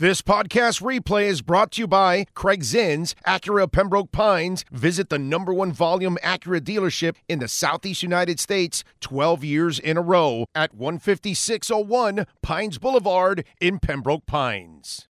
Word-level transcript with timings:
This 0.00 0.22
podcast 0.22 0.82
replay 0.82 1.26
is 1.26 1.40
brought 1.40 1.70
to 1.72 1.82
you 1.82 1.86
by 1.86 2.26
Craig 2.34 2.64
Zinn's, 2.64 3.14
Acura 3.28 3.70
Pembroke 3.70 4.10
Pines. 4.10 4.64
Visit 4.72 5.08
the 5.08 5.20
number 5.20 5.54
one 5.54 5.70
volume 5.70 6.18
Acura 6.20 6.60
dealership 6.60 7.14
in 7.28 7.38
the 7.38 7.46
Southeast 7.46 8.02
United 8.02 8.40
States 8.40 8.82
12 9.02 9.44
years 9.44 9.78
in 9.78 9.96
a 9.96 10.00
row 10.02 10.46
at 10.52 10.72
15601 10.72 12.26
Pines 12.42 12.78
Boulevard 12.78 13.44
in 13.60 13.78
Pembroke 13.78 14.26
Pines. 14.26 15.06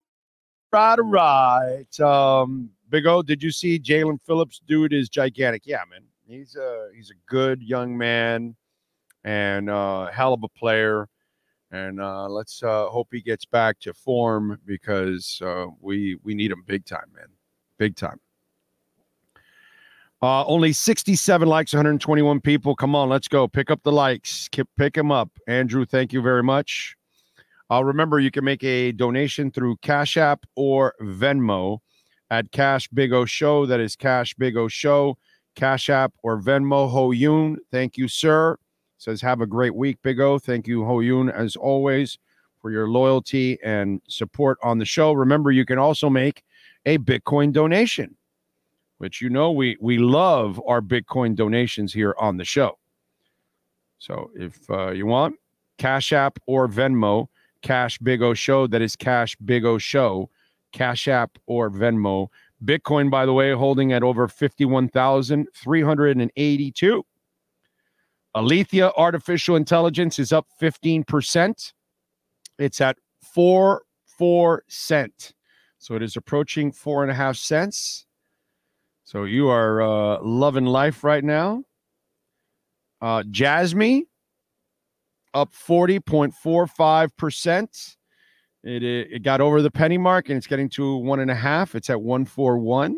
Right, 0.71 0.99
right. 1.03 2.01
Um, 2.01 2.69
Big 2.91 3.07
O, 3.07 3.23
did 3.23 3.43
you 3.43 3.53
see 3.53 3.79
Jaelan 3.79 4.19
Phillips? 4.27 4.61
Dude 4.69 4.93
is 4.93 5.09
gigantic. 5.09 5.63
Yeah, 5.65 5.81
man. 5.91 6.03
He's 6.27 6.57
a 6.57 6.91
he's 6.95 7.09
a 7.09 7.17
good 7.27 7.63
young 7.63 7.97
man 7.97 8.55
and 9.25 9.71
uh 9.71 10.11
hell 10.11 10.35
of 10.35 10.43
a 10.43 10.49
player 10.49 11.09
and 11.75 12.01
uh, 12.01 12.29
let's 12.29 12.63
uh, 12.63 12.87
hope 12.87 13.09
he 13.11 13.21
gets 13.21 13.45
back 13.45 13.81
to 13.81 13.93
form 13.93 14.61
because 14.65 15.43
uh, 15.45 15.67
we 15.81 16.17
we 16.23 16.33
need 16.33 16.53
him 16.53 16.63
big 16.67 16.85
time, 16.85 17.11
man, 17.15 17.27
big 17.79 17.97
time. 17.97 18.21
Uh, 20.23 20.45
only 20.47 20.73
67 20.73 21.47
likes, 21.47 21.75
121 21.75 22.41
people. 22.41 22.77
Come 22.77 22.95
on, 22.95 23.09
let's 23.09 23.29
go. 23.29 23.47
Pick 23.49 23.71
up 23.71 23.83
the 23.83 23.93
likes. 23.93 24.49
Pick 24.79 24.95
them 24.95 25.11
up. 25.11 25.29
Andrew, 25.49 25.85
thank 25.85 26.13
you 26.13 26.23
very 26.23 26.43
much. 26.43 26.97
Uh, 27.71 27.83
remember, 27.83 28.21
you 28.21 28.31
can 28.31 28.45
make 28.45 28.63
a 28.63 28.93
donation 28.93 29.51
through 29.51 29.77
Cash 29.83 30.17
App 30.17 30.47
or 30.55 30.95
Venmo 31.03 31.81
at 32.31 32.51
Cash 32.53 32.89
Big 32.89 33.13
O 33.13 33.25
Show. 33.25 33.67
That 33.67 33.81
is 33.81 33.97
Cash 33.97 34.35
Big 34.35 34.57
O 34.57 34.69
Show. 34.69 35.19
Cash 35.57 35.91
App 35.91 36.15
or 36.23 36.41
Venmo. 36.41 36.89
Ho 36.89 37.11
Yoon, 37.11 37.57
thank 37.71 37.97
you, 37.97 38.07
sir. 38.07 38.57
Says, 38.99 39.21
have 39.21 39.41
a 39.41 39.47
great 39.47 39.75
week, 39.75 39.99
Big 40.03 40.21
O. 40.21 40.39
Thank 40.39 40.67
you, 40.67 40.85
Ho 40.85 40.99
Yoon, 40.99 41.33
as 41.33 41.57
always, 41.57 42.19
for 42.61 42.71
your 42.71 42.89
loyalty 42.89 43.59
and 43.63 44.01
support 44.09 44.59
on 44.63 44.79
the 44.79 44.85
show. 44.85 45.13
Remember, 45.13 45.51
you 45.51 45.67
can 45.67 45.79
also 45.79 46.09
make 46.09 46.45
a 46.87 46.99
Bitcoin 46.99 47.53
donation, 47.53 48.15
which 48.99 49.21
you 49.21 49.29
know 49.29 49.51
we 49.51 49.77
we 49.81 49.99
love 49.99 50.61
our 50.67 50.81
Bitcoin 50.81 51.35
donations 51.35 51.93
here 51.93 52.15
on 52.19 52.37
the 52.37 52.45
show. 52.45 52.79
So 53.99 54.31
if 54.35 54.59
uh, 54.71 54.93
you 54.93 55.07
want, 55.07 55.37
Cash 55.79 56.13
App 56.13 56.39
or 56.47 56.69
Venmo, 56.69 57.29
Cash 57.65 57.99
Big 57.99 58.23
O 58.23 58.33
Show. 58.35 58.69
That 58.69 58.83
is 58.83 58.95
Cash 58.95 59.35
Big 59.45 59.65
O 59.65 59.79
Show, 59.79 60.31
Cash 60.73 61.09
App 61.09 61.39
or 61.47 61.69
Venmo. 61.71 62.29
Bitcoin, 62.65 63.11
by 63.11 63.27
the 63.27 63.33
way, 63.33 63.51
holding 63.53 63.93
at 63.93 64.05
over 64.05 64.29
51,382. 64.29 67.07
Alethea 68.35 68.91
Artificial 68.97 69.57
Intelligence 69.57 70.19
is 70.19 70.33
up 70.33 70.47
15%. 70.61 71.73
It's 72.59 72.81
at 72.81 72.99
four 73.23 73.83
four 74.19 74.65
cent. 74.69 75.33
So 75.79 75.95
it 75.95 76.03
is 76.03 76.17
approaching 76.17 76.73
four 76.73 77.03
and 77.03 77.11
a 77.11 77.15
half 77.15 77.37
cents. 77.37 78.05
So 79.05 79.25
you 79.25 79.49
are 79.49 79.81
uh, 79.83 80.19
loving 80.23 80.67
life 80.67 81.03
right 81.05 81.25
now. 81.25 81.65
Uh, 83.03 83.23
Jasmy 83.31 84.07
up 85.35 85.53
40.45%. 85.53 87.97
It, 88.63 88.83
it 88.83 89.23
got 89.23 89.43
over 89.43 89.61
the 89.61 89.71
penny 89.71 89.99
mark 89.99 90.31
and 90.31 90.39
it's 90.39 90.47
getting 90.47 90.71
to 90.71 90.97
one 90.97 91.21
and 91.21 91.31
a 91.31 91.35
half. 91.35 91.75
It's 91.75 91.91
at 91.91 92.01
141. 92.01 92.97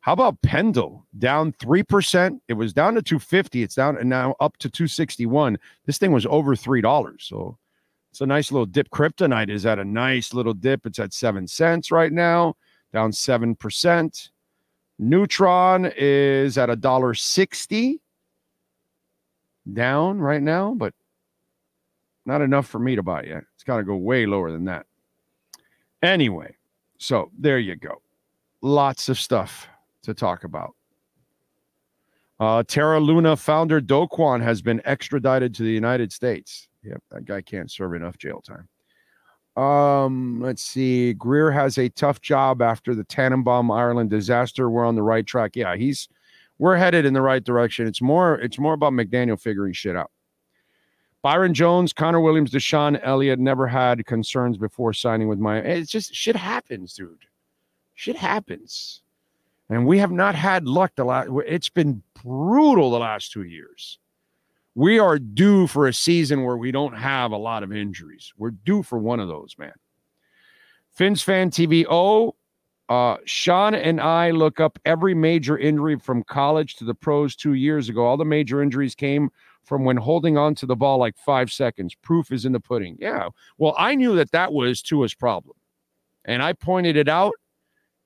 How 0.00 0.12
about 0.14 0.40
Pendle 0.40 1.06
down 1.18 1.52
3%? 1.52 2.40
It 2.48 2.54
was 2.54 2.72
down 2.72 2.94
to 2.94 3.02
250. 3.02 3.62
It's 3.62 3.74
down 3.74 3.98
and 3.98 4.08
now 4.08 4.34
up 4.40 4.56
to 4.58 4.70
261. 4.70 5.58
This 5.84 5.98
thing 5.98 6.12
was 6.12 6.24
over 6.24 6.56
$3. 6.56 7.20
So 7.20 7.58
it's 8.10 8.22
a 8.22 8.26
nice 8.26 8.50
little 8.50 8.64
dip. 8.64 8.88
Kryptonite 8.88 9.50
is 9.50 9.66
at 9.66 9.78
a 9.78 9.84
nice 9.84 10.32
little 10.32 10.54
dip. 10.54 10.86
It's 10.86 10.98
at 10.98 11.12
7 11.12 11.46
cents 11.46 11.92
right 11.92 12.10
now, 12.10 12.56
down 12.94 13.10
7%. 13.10 14.30
Neutron 14.98 15.92
is 15.98 16.56
at 16.56 16.70
a 16.70 16.76
dollar 16.76 17.12
60 17.12 18.00
down 19.70 20.18
right 20.18 20.40
now, 20.40 20.72
but 20.74 20.94
not 22.28 22.42
enough 22.42 22.66
for 22.66 22.78
me 22.78 22.94
to 22.94 23.02
buy 23.02 23.22
yet. 23.22 23.42
It's 23.54 23.64
got 23.64 23.78
to 23.78 23.82
go 23.82 23.96
way 23.96 24.26
lower 24.26 24.52
than 24.52 24.66
that. 24.66 24.84
Anyway, 26.02 26.54
so 26.98 27.30
there 27.36 27.58
you 27.58 27.74
go. 27.74 28.02
Lots 28.60 29.08
of 29.08 29.18
stuff 29.18 29.66
to 30.02 30.12
talk 30.12 30.44
about. 30.44 30.74
Uh, 32.38 32.62
Terra 32.62 33.00
Luna 33.00 33.34
founder 33.34 33.80
Do 33.80 34.06
Kwon 34.12 34.42
has 34.42 34.60
been 34.60 34.82
extradited 34.84 35.54
to 35.54 35.62
the 35.62 35.70
United 35.70 36.12
States. 36.12 36.68
Yep, 36.84 37.02
that 37.10 37.24
guy 37.24 37.40
can't 37.40 37.70
serve 37.70 37.94
enough 37.94 38.18
jail 38.18 38.42
time. 38.42 38.68
Um, 39.60 40.40
let's 40.40 40.62
see. 40.62 41.14
Grier 41.14 41.50
has 41.50 41.78
a 41.78 41.88
tough 41.88 42.20
job 42.20 42.60
after 42.60 42.94
the 42.94 43.04
Tannenbaum 43.04 43.70
Ireland 43.70 44.10
disaster. 44.10 44.68
We're 44.68 44.84
on 44.84 44.94
the 44.94 45.02
right 45.02 45.26
track. 45.26 45.56
Yeah, 45.56 45.76
he's 45.76 46.08
we're 46.58 46.76
headed 46.76 47.06
in 47.06 47.14
the 47.14 47.22
right 47.22 47.42
direction. 47.42 47.86
It's 47.86 48.02
more 48.02 48.34
it's 48.34 48.58
more 48.58 48.74
about 48.74 48.92
McDaniel 48.92 49.40
figuring 49.40 49.72
shit 49.72 49.96
out. 49.96 50.10
Byron 51.22 51.52
Jones, 51.52 51.92
Connor 51.92 52.20
Williams, 52.20 52.52
DeShon 52.52 53.00
Elliott 53.02 53.38
never 53.38 53.66
had 53.66 54.06
concerns 54.06 54.56
before 54.56 54.92
signing 54.92 55.28
with 55.28 55.38
Miami. 55.38 55.68
It's 55.68 55.90
just 55.90 56.14
shit 56.14 56.36
happens, 56.36 56.94
dude. 56.94 57.24
Shit 57.94 58.16
happens. 58.16 59.02
And 59.68 59.86
we 59.86 59.98
have 59.98 60.12
not 60.12 60.34
had 60.34 60.66
luck 60.66 60.92
the 60.96 61.04
last 61.04 61.28
it's 61.46 61.68
been 61.68 62.02
brutal 62.22 62.90
the 62.90 62.98
last 62.98 63.32
two 63.32 63.42
years. 63.42 63.98
We 64.74 65.00
are 65.00 65.18
due 65.18 65.66
for 65.66 65.88
a 65.88 65.92
season 65.92 66.44
where 66.44 66.56
we 66.56 66.70
don't 66.70 66.96
have 66.96 67.32
a 67.32 67.36
lot 67.36 67.64
of 67.64 67.72
injuries. 67.72 68.32
We're 68.38 68.52
due 68.52 68.84
for 68.84 68.98
one 68.98 69.18
of 69.18 69.26
those, 69.26 69.56
man. 69.58 69.72
Fins 70.92 71.22
Fan 71.22 71.50
TV. 71.50 71.84
Oh, 71.90 72.36
uh, 72.88 73.16
Sean 73.24 73.74
and 73.74 74.00
I 74.00 74.30
look 74.30 74.60
up 74.60 74.78
every 74.84 75.14
major 75.14 75.58
injury 75.58 75.98
from 75.98 76.22
college 76.22 76.76
to 76.76 76.84
the 76.84 76.94
pros 76.94 77.36
two 77.36 77.54
years 77.54 77.88
ago. 77.88 78.04
All 78.04 78.16
the 78.16 78.24
major 78.24 78.62
injuries 78.62 78.94
came 78.94 79.30
from 79.68 79.84
when 79.84 79.98
holding 79.98 80.38
on 80.38 80.54
to 80.54 80.66
the 80.66 80.74
ball 80.74 80.96
like 80.98 81.16
five 81.18 81.52
seconds. 81.52 81.94
Proof 81.94 82.32
is 82.32 82.46
in 82.46 82.52
the 82.52 82.60
pudding. 82.60 82.96
Yeah. 82.98 83.28
Well, 83.58 83.74
I 83.76 83.94
knew 83.94 84.16
that 84.16 84.32
that 84.32 84.54
was 84.54 84.80
Tua's 84.80 85.14
problem. 85.14 85.54
And 86.24 86.42
I 86.42 86.54
pointed 86.54 86.96
it 86.96 87.08
out, 87.08 87.34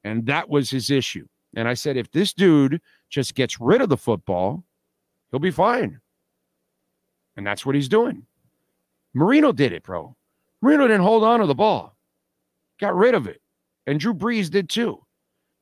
and 0.02 0.26
that 0.26 0.48
was 0.48 0.70
his 0.70 0.90
issue. 0.90 1.26
And 1.54 1.68
I 1.68 1.74
said, 1.74 1.96
if 1.96 2.10
this 2.10 2.32
dude 2.32 2.80
just 3.10 3.34
gets 3.34 3.60
rid 3.60 3.80
of 3.80 3.88
the 3.88 3.96
football, 3.96 4.64
he'll 5.30 5.40
be 5.40 5.52
fine. 5.52 6.00
And 7.36 7.46
that's 7.46 7.64
what 7.64 7.76
he's 7.76 7.88
doing. 7.88 8.26
Marino 9.14 9.52
did 9.52 9.72
it, 9.72 9.84
bro. 9.84 10.16
Marino 10.62 10.88
didn't 10.88 11.02
hold 11.02 11.22
on 11.22 11.40
to 11.40 11.46
the 11.46 11.54
ball, 11.54 11.96
got 12.80 12.94
rid 12.94 13.14
of 13.14 13.26
it. 13.26 13.40
And 13.86 14.00
Drew 14.00 14.14
Brees 14.14 14.50
did 14.50 14.68
too. 14.68 15.04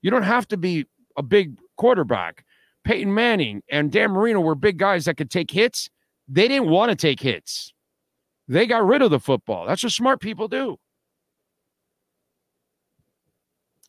You 0.03 0.11
don't 0.11 0.23
have 0.23 0.49
to 0.49 0.57
be 0.57 0.87
a 1.17 1.23
big 1.23 1.59
quarterback. 1.77 2.45
Peyton 2.85 3.13
Manning 3.13 3.63
and 3.71 3.93
Dan 3.93 4.13
Marino 4.13 4.41
were 4.41 4.55
big 4.55 4.79
guys 4.79 5.05
that 5.05 5.17
could 5.17 5.31
take 5.31 5.51
hits. 5.51 5.91
They 6.29 6.49
didn't 6.49 6.71
want 6.71 6.91
to 6.91 6.97
take 6.97 7.21
hits. 7.21 7.73
They 8.49 8.67
got 8.67 8.85
rid 8.85 9.03
of 9.03 9.11
the 9.11 9.21
football. 9.21 9.67
That's 9.67 9.83
what 9.83 9.93
smart 9.93 10.21
people 10.21 10.49
do. 10.49 10.79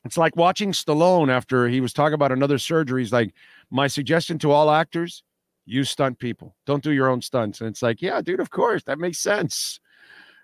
It's 0.03 0.17
like 0.17 0.35
watching 0.35 0.71
Stallone 0.71 1.29
after 1.29 1.67
he 1.67 1.79
was 1.79 1.93
talking 1.93 2.15
about 2.15 2.31
another 2.31 2.57
surgery. 2.57 3.01
He's 3.01 3.13
like, 3.13 3.33
my 3.69 3.88
suggestion 3.88 4.39
to 4.39 4.51
all 4.51 4.71
actors, 4.71 5.23
use 5.65 5.89
stunt 5.89 6.19
people. 6.19 6.55
Don't 6.65 6.83
do 6.83 6.91
your 6.91 7.07
own 7.07 7.21
stunts. 7.21 7.61
And 7.61 7.69
it's 7.69 7.81
like, 7.81 8.01
yeah, 8.01 8.21
dude, 8.21 8.39
of 8.39 8.49
course. 8.49 8.83
That 8.83 8.99
makes 8.99 9.19
sense. 9.19 9.79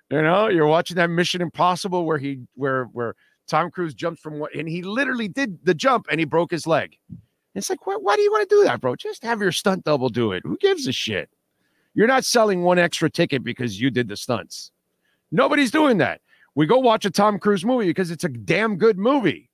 You 0.09 0.21
know, 0.21 0.47
you're 0.47 0.67
watching 0.67 0.95
that 0.95 1.09
Mission 1.09 1.41
Impossible 1.41 2.05
where 2.05 2.17
he 2.17 2.39
where 2.55 2.85
where 2.85 3.15
Tom 3.47 3.71
Cruise 3.71 3.93
jumped 3.93 4.21
from 4.21 4.39
what 4.39 4.53
and 4.55 4.67
he 4.67 4.81
literally 4.81 5.27
did 5.27 5.59
the 5.65 5.73
jump 5.73 6.07
and 6.09 6.19
he 6.19 6.25
broke 6.25 6.51
his 6.51 6.65
leg. 6.65 6.97
It's 7.57 7.69
like, 7.69 7.85
why, 7.87 7.95
why 7.95 8.15
do 8.15 8.21
you 8.21 8.31
want 8.31 8.47
to 8.47 8.55
do 8.55 8.63
that, 8.63 8.81
bro? 8.81 8.95
Just 8.95 9.23
have 9.23 9.41
your 9.41 9.51
stunt 9.51 9.83
double 9.83 10.09
do 10.09 10.31
it. 10.31 10.43
Who 10.45 10.57
gives 10.57 10.87
a 10.87 10.91
shit? 10.91 11.29
You're 11.93 12.07
not 12.07 12.25
selling 12.25 12.61
one 12.61 12.77
extra 12.77 13.09
ticket 13.09 13.43
because 13.43 13.81
you 13.81 13.89
did 13.89 14.07
the 14.07 14.15
stunts. 14.15 14.71
Nobody's 15.31 15.71
doing 15.71 15.97
that. 15.97 16.21
We 16.55 16.65
go 16.65 16.77
watch 16.77 17.05
a 17.05 17.11
Tom 17.11 17.39
Cruise 17.39 17.65
movie 17.65 17.87
because 17.87 18.11
it's 18.11 18.23
a 18.23 18.29
damn 18.29 18.77
good 18.77 18.97
movie. 18.97 19.49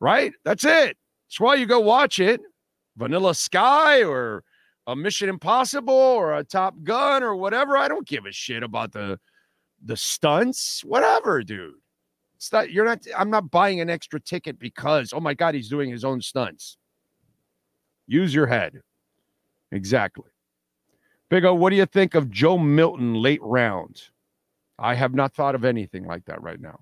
Right? 0.00 0.32
That's 0.44 0.64
it. 0.64 0.96
That's 1.26 1.40
why 1.40 1.54
you 1.54 1.66
go 1.66 1.80
watch 1.80 2.18
it. 2.18 2.40
Vanilla 2.96 3.34
Sky 3.34 4.02
or 4.02 4.42
a 4.88 4.96
Mission 4.96 5.28
Impossible 5.28 5.92
or 5.92 6.34
a 6.34 6.44
Top 6.44 6.74
Gun 6.82 7.22
or 7.22 7.36
whatever. 7.36 7.76
I 7.76 7.88
don't 7.88 8.06
give 8.06 8.26
a 8.26 8.32
shit 8.32 8.62
about 8.62 8.92
the 8.92 9.20
the 9.84 9.96
stunts, 9.96 10.84
whatever, 10.84 11.42
dude. 11.44 11.74
It's 12.36 12.52
not 12.52 12.72
you're 12.72 12.84
not 12.84 13.06
I'm 13.16 13.30
not 13.30 13.50
buying 13.50 13.80
an 13.80 13.90
extra 13.90 14.18
ticket 14.18 14.58
because 14.58 15.12
oh 15.12 15.20
my 15.20 15.34
god, 15.34 15.54
he's 15.54 15.68
doing 15.68 15.90
his 15.90 16.04
own 16.04 16.20
stunts. 16.20 16.78
Use 18.08 18.34
your 18.34 18.46
head. 18.46 18.80
Exactly. 19.70 20.30
Big 21.28 21.44
O, 21.44 21.54
what 21.54 21.70
do 21.70 21.76
you 21.76 21.86
think 21.86 22.14
of 22.14 22.30
Joe 22.30 22.58
Milton 22.58 23.14
late 23.14 23.42
round? 23.42 24.02
I 24.78 24.94
have 24.94 25.14
not 25.14 25.34
thought 25.34 25.54
of 25.54 25.64
anything 25.64 26.06
like 26.06 26.24
that 26.24 26.42
right 26.42 26.60
now. 26.60 26.80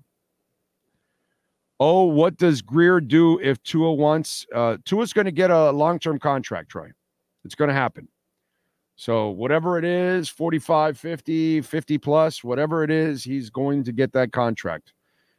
Oh, 1.79 2.05
what 2.05 2.37
does 2.37 2.61
Grier 2.61 3.01
do 3.01 3.39
if 3.39 3.61
Tua 3.61 3.93
wants? 3.93 4.47
Uh, 4.55 4.77
Tua's 4.85 5.13
going 5.13 5.25
to 5.25 5.31
get 5.31 5.51
a 5.51 5.71
long 5.71 5.99
term 5.99 6.17
contract, 6.17 6.69
Troy. 6.69 6.89
It's 7.43 7.55
going 7.55 7.67
to 7.67 7.73
happen. 7.73 8.07
So, 8.95 9.29
whatever 9.29 9.77
it 9.77 9.85
is 9.85 10.27
45, 10.27 10.97
50, 10.97 11.61
50 11.61 11.97
plus, 11.99 12.43
whatever 12.43 12.83
it 12.83 12.89
is, 12.89 13.23
he's 13.23 13.51
going 13.51 13.83
to 13.83 13.91
get 13.91 14.11
that 14.13 14.31
contract. 14.31 14.93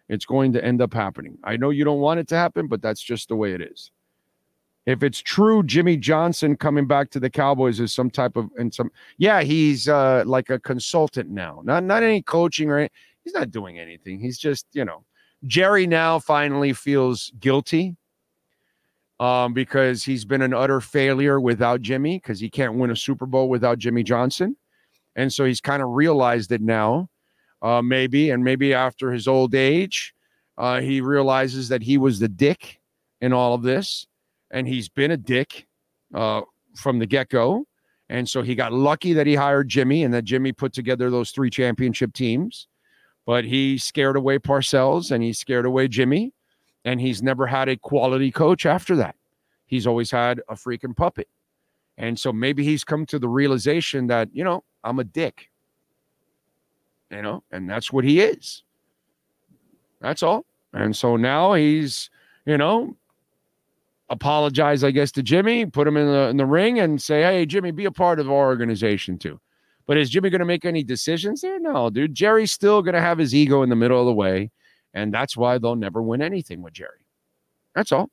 It's 0.09 0.25
going 0.25 0.53
to 0.53 0.65
end 0.65 0.81
up 0.81 0.95
happening. 0.95 1.39
I 1.43 1.57
know 1.57 1.71
you 1.71 1.85
don't 1.85 1.99
want 1.99 2.21
it 2.21 2.29
to 2.29 2.37
happen, 2.37 2.69
but 2.69 2.83
that's 2.83 3.03
just 3.03 3.29
the 3.29 3.37
way 3.37 3.55
it 3.55 3.61
is. 3.61 3.91
If 4.89 5.03
it's 5.03 5.21
true, 5.21 5.63
Jimmy 5.63 5.99
Johnson 5.99 6.57
coming 6.57 6.87
back 6.87 7.11
to 7.11 7.21
the 7.21 7.29
Cowboys 7.29 7.79
is 7.79 7.93
some 7.93 8.09
type 8.09 8.39
of 8.39 8.49
and 8.57 8.73
some 8.73 8.91
yeah, 9.19 9.43
he's 9.43 9.87
uh 9.87 10.23
like 10.25 10.49
a 10.49 10.59
consultant 10.59 11.29
now. 11.29 11.61
Not 11.63 11.85
not 11.85 12.03
any 12.03 12.23
coaching 12.23 12.71
or 12.71 12.89
he's 13.23 13.35
not 13.35 13.51
doing 13.51 13.79
anything. 13.79 14.19
He's 14.19 14.39
just, 14.39 14.65
you 14.73 14.87
know, 14.87 15.05
Jerry 15.47 15.87
now 15.87 16.19
finally 16.19 16.73
feels 16.73 17.31
guilty 17.39 17.97
um, 19.21 19.53
because 19.53 20.05
he's 20.05 20.25
been 20.25 20.41
an 20.41 20.55
utter 20.55 20.81
failure 20.81 21.39
without 21.39 21.83
Jimmy 21.83 22.17
because 22.17 22.41
he 22.41 22.49
can't 22.49 22.77
win 22.77 22.91
a 22.91 22.97
Super 22.97 23.27
Bowl 23.27 23.51
without 23.51 23.79
Jimmy 23.79 24.03
Johnson. 24.03 24.57
And 25.17 25.31
so 25.31 25.45
he's 25.45 25.61
kind 25.61 25.83
of 25.83 25.91
realized 25.91 26.51
it 26.51 26.63
now, 26.63 27.11
uh, 27.61 27.83
maybe. 27.83 28.31
And 28.31 28.43
maybe 28.43 28.73
after 28.73 29.13
his 29.13 29.29
old 29.29 29.55
age, 29.55 30.15
uh, 30.57 30.81
he 30.81 31.03
realizes 31.03 31.69
that 31.69 31.83
he 31.83 31.99
was 31.99 32.21
the 32.21 32.29
dick 32.29 32.81
in 33.21 33.35
all 33.35 33.53
of 33.53 33.63
this. 33.63 34.07
And 34.51 34.67
he's 34.67 34.89
been 34.89 35.11
a 35.11 35.17
dick 35.17 35.67
uh, 36.15 36.43
from 36.75 36.99
the 36.99 37.07
get 37.07 37.29
go. 37.29 37.67
And 38.09 38.29
so 38.29 38.43
he 38.43 38.55
got 38.55 38.73
lucky 38.73 39.13
that 39.13 39.27
he 39.27 39.35
hired 39.35 39.69
Jimmy 39.69 40.03
and 40.05 40.15
that 40.15 40.25
Jimmy 40.25 40.53
put 40.53 40.73
together 40.73 41.11
those 41.11 41.31
three 41.31 41.51
championship 41.51 42.15
teams 42.15 42.69
but 43.29 43.45
he 43.45 43.77
scared 43.77 44.17
away 44.17 44.39
Parcells 44.39 45.11
and 45.11 45.23
he 45.23 45.35
scared 45.35 45.67
away 45.67 45.87
Jimmy, 45.87 46.33
and 46.87 46.99
he's 46.99 47.23
never 47.23 47.47
had 47.47 47.69
a 47.69 47.77
quality 47.77 48.31
coach 48.31 48.65
after 48.65 48.97
that. 48.97 49.17
He's 49.67 49.87
always 49.87 50.11
had 50.11 50.41
a 50.49 50.55
freaking 50.55 50.97
puppet. 50.97 51.29
And 51.99 52.19
so 52.19 52.33
maybe 52.33 52.65
he's 52.65 52.85
come 52.85 53.05
to 53.05 53.19
the 53.19 53.29
realization 53.29 54.07
that, 54.07 54.31
you 54.33 54.45
know, 54.45 54.65
I'm 54.83 54.99
a 54.99 55.05
dick. 55.05 55.51
You 57.11 57.21
know, 57.21 57.45
and 57.51 57.69
that's 57.69 57.93
what 57.93 58.03
he 58.03 58.23
is. 58.23 58.63
That's 60.01 60.23
all. 60.23 60.47
And 60.73 60.97
so 60.97 61.17
now 61.17 61.53
he's, 61.53 62.09
you 62.47 62.57
know, 62.57 62.97
apologize, 64.11 64.85
I 64.85 64.91
guess, 64.91 65.13
to 65.13 65.23
Jimmy, 65.23 65.67
put 65.67 65.87
him 65.87 65.97
in 65.97 66.07
the 66.07 66.29
in 66.29 66.37
the 66.37 66.47
ring 66.47 66.81
and 66.81 67.01
say, 67.01 67.23
hey, 67.23 67.47
Jimmy, 67.47 67.71
be 67.71 67.85
a 67.85 67.91
part 67.91 68.21
of 68.21 68.29
our 68.29 68.47
organization 68.47 69.19
too. 69.19 69.41
But 69.87 69.97
is 69.97 70.11
Jimmy 70.11 70.29
going 70.31 70.41
to 70.41 70.45
make 70.45 70.65
any 70.65 70.85
decisions 70.85 71.41
there? 71.41 71.59
No, 71.59 71.89
dude. 71.89 72.15
Jerry's 72.15 72.53
still 72.53 72.83
going 72.83 72.95
to 72.95 73.01
have 73.01 73.19
his 73.19 73.35
ego 73.35 73.63
in 73.63 73.71
the 73.71 73.77
middle 73.77 73.99
of 73.99 74.07
the 74.07 74.13
way. 74.13 74.51
And 74.93 75.13
that's 75.13 75.37
why 75.37 75.59
they'll 75.59 75.77
never 75.77 76.03
win 76.03 76.21
anything 76.21 76.61
with 76.63 76.75
Jerry. 76.75 77.07
That's 77.75 77.93
all. 77.93 78.11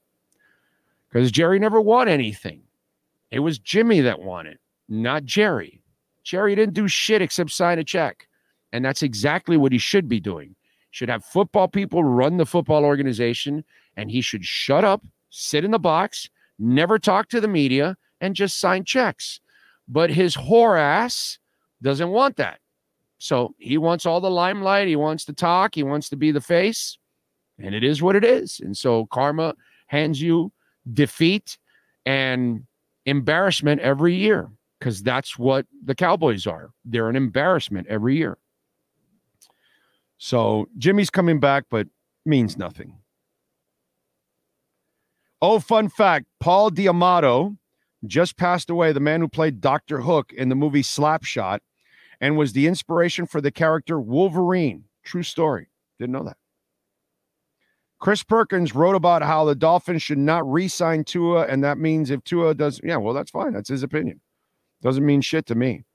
Because 1.09 1.31
Jerry 1.31 1.59
never 1.59 1.81
won 1.81 2.07
anything. 2.07 2.61
It 3.31 3.39
was 3.39 3.59
Jimmy 3.59 4.01
that 4.01 4.21
won 4.21 4.47
it, 4.47 4.59
not 4.87 5.25
Jerry. 5.25 5.81
Jerry 6.23 6.55
didn't 6.55 6.75
do 6.75 6.87
shit 6.87 7.21
except 7.21 7.51
sign 7.51 7.79
a 7.79 7.83
check. 7.83 8.27
And 8.71 8.83
that's 8.83 9.03
exactly 9.03 9.57
what 9.57 9.71
he 9.71 9.77
should 9.77 10.07
be 10.07 10.19
doing. 10.19 10.55
Should 10.91 11.09
have 11.09 11.25
football 11.25 11.67
people 11.67 12.03
run 12.03 12.37
the 12.37 12.45
football 12.45 12.85
organization, 12.85 13.65
and 13.97 14.09
he 14.09 14.21
should 14.21 14.45
shut 14.45 14.83
up, 14.83 15.03
sit 15.29 15.65
in 15.65 15.71
the 15.71 15.79
box, 15.79 16.29
never 16.59 16.99
talk 16.99 17.29
to 17.29 17.41
the 17.41 17.47
media, 17.47 17.97
and 18.21 18.35
just 18.35 18.59
sign 18.59 18.83
checks. 18.83 19.39
But 19.87 20.09
his 20.09 20.35
whore 20.35 20.79
ass 20.79 21.37
doesn't 21.81 22.09
want 22.09 22.37
that. 22.37 22.59
So 23.17 23.55
he 23.57 23.77
wants 23.77 24.05
all 24.05 24.21
the 24.21 24.29
limelight. 24.29 24.87
He 24.87 24.95
wants 24.95 25.25
to 25.25 25.33
talk. 25.33 25.75
He 25.75 25.83
wants 25.83 26.09
to 26.09 26.15
be 26.15 26.31
the 26.31 26.41
face. 26.41 26.97
And 27.59 27.73
it 27.73 27.83
is 27.83 28.01
what 28.01 28.15
it 28.15 28.23
is. 28.23 28.59
And 28.59 28.75
so 28.75 29.05
karma 29.05 29.55
hands 29.87 30.21
you 30.21 30.51
defeat 30.93 31.57
and 32.05 32.65
embarrassment 33.05 33.81
every 33.81 34.15
year 34.15 34.49
because 34.79 35.01
that's 35.01 35.39
what 35.39 35.65
the 35.83 35.95
Cowboys 35.95 36.45
are. 36.45 36.71
They're 36.83 37.09
an 37.09 37.15
embarrassment 37.15 37.87
every 37.87 38.17
year. 38.17 38.37
So 40.17 40.67
Jimmy's 40.77 41.09
coming 41.09 41.39
back, 41.39 41.65
but 41.69 41.87
means 42.25 42.57
nothing. 42.57 42.97
Oh, 45.47 45.59
fun 45.59 45.89
fact 45.89 46.25
Paul 46.39 46.71
D'Amato 46.71 47.55
just 48.07 48.35
passed 48.35 48.71
away, 48.71 48.91
the 48.91 48.99
man 48.99 49.21
who 49.21 49.27
played 49.27 49.61
Dr. 49.61 50.01
Hook 50.01 50.33
in 50.33 50.49
the 50.49 50.55
movie 50.55 50.81
Slapshot 50.81 51.59
and 52.19 52.35
was 52.35 52.53
the 52.53 52.65
inspiration 52.65 53.27
for 53.27 53.41
the 53.41 53.51
character 53.51 53.99
Wolverine. 53.99 54.85
True 55.03 55.21
story. 55.21 55.67
Didn't 55.99 56.13
know 56.13 56.23
that. 56.23 56.37
Chris 57.99 58.23
Perkins 58.23 58.73
wrote 58.73 58.95
about 58.95 59.21
how 59.21 59.45
the 59.45 59.53
Dolphins 59.53 60.01
should 60.01 60.17
not 60.17 60.51
re 60.51 60.67
sign 60.67 61.03
Tua, 61.03 61.45
and 61.45 61.63
that 61.63 61.77
means 61.77 62.09
if 62.09 62.23
Tua 62.23 62.55
does, 62.55 62.81
yeah, 62.83 62.97
well, 62.97 63.13
that's 63.13 63.29
fine. 63.29 63.53
That's 63.53 63.69
his 63.69 63.83
opinion. 63.83 64.21
Doesn't 64.81 65.05
mean 65.05 65.21
shit 65.21 65.45
to 65.45 65.53
me. 65.53 65.85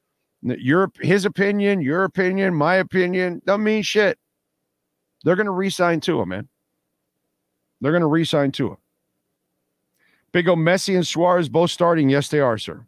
Your 0.43 0.93
his 1.01 1.25
opinion, 1.25 1.81
your 1.81 2.05
opinion, 2.05 2.55
my 2.55 2.77
opinion, 2.77 3.43
doesn't 3.47 3.65
mean 3.65 3.83
shit. 3.83 4.17
They're 5.25 5.35
to 5.35 5.51
re-sign 5.51 5.99
Tua, 5.99 6.25
man. 6.25 6.49
They're 7.81 7.99
to 7.99 8.07
re-sign 8.07 8.53
Tua. 8.53 8.77
Big 10.33 10.49
O 10.49 10.55
Messi 10.55 10.95
and 10.95 11.07
Suarez 11.07 11.49
both 11.49 11.71
starting. 11.71 12.09
Yes, 12.09 12.29
they 12.29 12.41
are, 12.41 12.59
sir. 12.59 12.87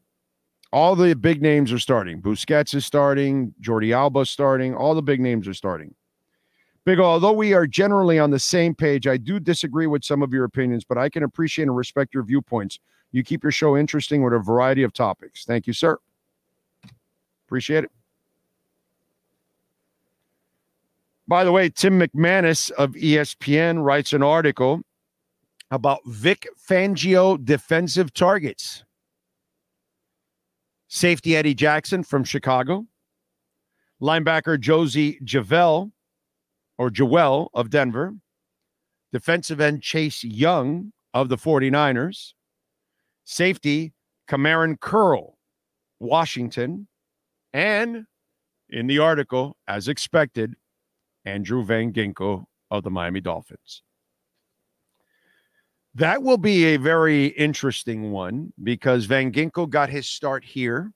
All 0.72 0.96
the 0.96 1.14
big 1.14 1.42
names 1.42 1.72
are 1.72 1.78
starting. 1.78 2.22
Busquets 2.22 2.74
is 2.74 2.86
starting. 2.86 3.52
Jordi 3.60 3.94
Alba 3.94 4.24
starting. 4.24 4.74
All 4.74 4.94
the 4.94 5.02
big 5.02 5.20
names 5.20 5.46
are 5.46 5.54
starting. 5.54 5.94
Big 6.84 6.98
o, 6.98 7.04
although 7.04 7.32
we 7.32 7.52
are 7.52 7.66
generally 7.66 8.18
on 8.18 8.30
the 8.30 8.38
same 8.38 8.74
page, 8.74 9.06
I 9.06 9.16
do 9.16 9.38
disagree 9.38 9.86
with 9.86 10.02
some 10.02 10.22
of 10.22 10.32
your 10.32 10.44
opinions, 10.44 10.84
but 10.84 10.98
I 10.98 11.08
can 11.08 11.22
appreciate 11.22 11.64
and 11.64 11.76
respect 11.76 12.14
your 12.14 12.22
viewpoints. 12.24 12.78
You 13.12 13.22
keep 13.22 13.42
your 13.42 13.52
show 13.52 13.76
interesting 13.76 14.22
with 14.22 14.32
a 14.32 14.38
variety 14.38 14.82
of 14.82 14.92
topics. 14.92 15.44
Thank 15.44 15.66
you, 15.66 15.72
sir. 15.72 15.98
Appreciate 17.46 17.84
it. 17.84 17.90
By 21.28 21.44
the 21.44 21.52
way, 21.52 21.68
Tim 21.68 22.00
McManus 22.00 22.70
of 22.72 22.92
ESPN 22.92 23.84
writes 23.84 24.12
an 24.12 24.22
article 24.22 24.82
about 25.72 26.00
Vic 26.04 26.46
Fangio 26.68 27.42
defensive 27.42 28.12
targets. 28.12 28.84
Safety 30.88 31.34
Eddie 31.34 31.54
Jackson 31.54 32.04
from 32.04 32.24
Chicago, 32.24 32.86
linebacker 34.00 34.60
Josey 34.60 35.18
Jewell 35.24 35.90
or 36.76 36.90
Joel 36.90 37.50
of 37.54 37.70
Denver, 37.70 38.14
defensive 39.12 39.62
end 39.62 39.82
Chase 39.82 40.22
Young 40.22 40.92
of 41.14 41.30
the 41.30 41.38
49ers, 41.38 42.34
safety 43.24 43.94
Kamren 44.28 44.78
Curl, 44.78 45.38
Washington, 46.00 46.86
and 47.54 48.04
in 48.68 48.86
the 48.88 48.98
article, 48.98 49.56
as 49.66 49.88
expected, 49.88 50.54
Andrew 51.24 51.64
Van 51.64 51.94
Ginkel 51.94 52.44
of 52.70 52.82
the 52.82 52.90
Miami 52.90 53.22
Dolphins. 53.22 53.82
That 55.94 56.22
will 56.22 56.38
be 56.38 56.64
a 56.66 56.78
very 56.78 57.26
interesting 57.26 58.12
one 58.12 58.52
because 58.62 59.04
Van 59.04 59.30
Ginkel 59.30 59.68
got 59.68 59.90
his 59.90 60.08
start 60.08 60.44
here. 60.44 60.92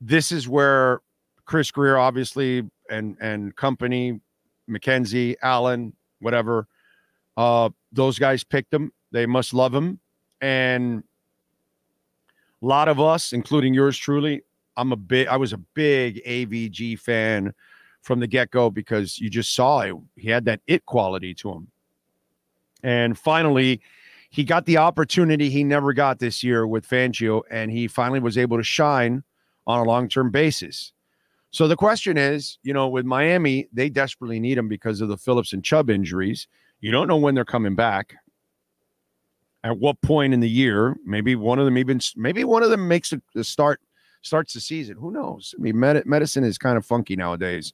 This 0.00 0.30
is 0.30 0.46
where 0.46 1.00
Chris 1.46 1.70
Grier, 1.70 1.96
obviously, 1.96 2.68
and 2.90 3.16
and 3.20 3.56
company, 3.56 4.20
McKenzie, 4.68 5.36
Allen, 5.42 5.94
whatever, 6.20 6.66
uh, 7.38 7.70
those 7.92 8.18
guys 8.18 8.44
picked 8.44 8.74
him. 8.74 8.92
They 9.12 9.24
must 9.24 9.54
love 9.54 9.74
him, 9.74 10.00
and 10.42 11.02
a 12.62 12.66
lot 12.66 12.88
of 12.88 13.00
us, 13.00 13.32
including 13.32 13.72
yours 13.72 13.96
truly, 13.96 14.42
I'm 14.76 14.92
a 14.92 14.96
big. 14.96 15.28
I 15.28 15.36
was 15.36 15.54
a 15.54 15.58
big 15.58 16.22
AVG 16.26 16.98
fan 17.00 17.54
from 18.02 18.20
the 18.20 18.26
get 18.26 18.50
go 18.50 18.70
because 18.70 19.18
you 19.18 19.30
just 19.30 19.54
saw 19.54 19.80
it. 19.80 19.94
He 20.16 20.28
had 20.28 20.44
that 20.44 20.60
it 20.66 20.84
quality 20.84 21.32
to 21.34 21.52
him. 21.52 21.68
And 22.86 23.18
finally, 23.18 23.80
he 24.30 24.44
got 24.44 24.64
the 24.64 24.76
opportunity 24.78 25.50
he 25.50 25.64
never 25.64 25.92
got 25.92 26.20
this 26.20 26.44
year 26.44 26.68
with 26.68 26.86
Fangio, 26.88 27.42
and 27.50 27.72
he 27.72 27.88
finally 27.88 28.20
was 28.20 28.38
able 28.38 28.56
to 28.58 28.62
shine 28.62 29.24
on 29.66 29.80
a 29.80 29.84
long 29.84 30.08
term 30.08 30.30
basis. 30.30 30.92
So 31.50 31.66
the 31.66 31.76
question 31.76 32.16
is, 32.16 32.58
you 32.62 32.72
know, 32.72 32.86
with 32.86 33.04
Miami, 33.04 33.66
they 33.72 33.88
desperately 33.88 34.38
need 34.38 34.56
him 34.58 34.68
because 34.68 35.00
of 35.00 35.08
the 35.08 35.16
Phillips 35.16 35.52
and 35.52 35.64
Chubb 35.64 35.90
injuries. 35.90 36.46
You 36.80 36.92
don't 36.92 37.08
know 37.08 37.16
when 37.16 37.34
they're 37.34 37.44
coming 37.44 37.74
back. 37.74 38.14
at 39.64 39.78
what 39.78 40.00
point 40.00 40.32
in 40.32 40.40
the 40.40 40.48
year, 40.48 40.96
maybe 41.04 41.34
one 41.34 41.58
of 41.58 41.64
them 41.64 41.78
even 41.78 42.00
maybe 42.14 42.44
one 42.44 42.62
of 42.62 42.70
them 42.70 42.86
makes 42.86 43.12
a, 43.12 43.20
a 43.34 43.42
start 43.42 43.80
starts 44.22 44.54
the 44.54 44.60
season. 44.60 44.96
Who 44.96 45.10
knows? 45.10 45.54
I 45.58 45.62
mean, 45.62 45.78
med- 45.78 46.06
medicine 46.06 46.44
is 46.44 46.58
kind 46.58 46.76
of 46.76 46.86
funky 46.86 47.16
nowadays. 47.16 47.72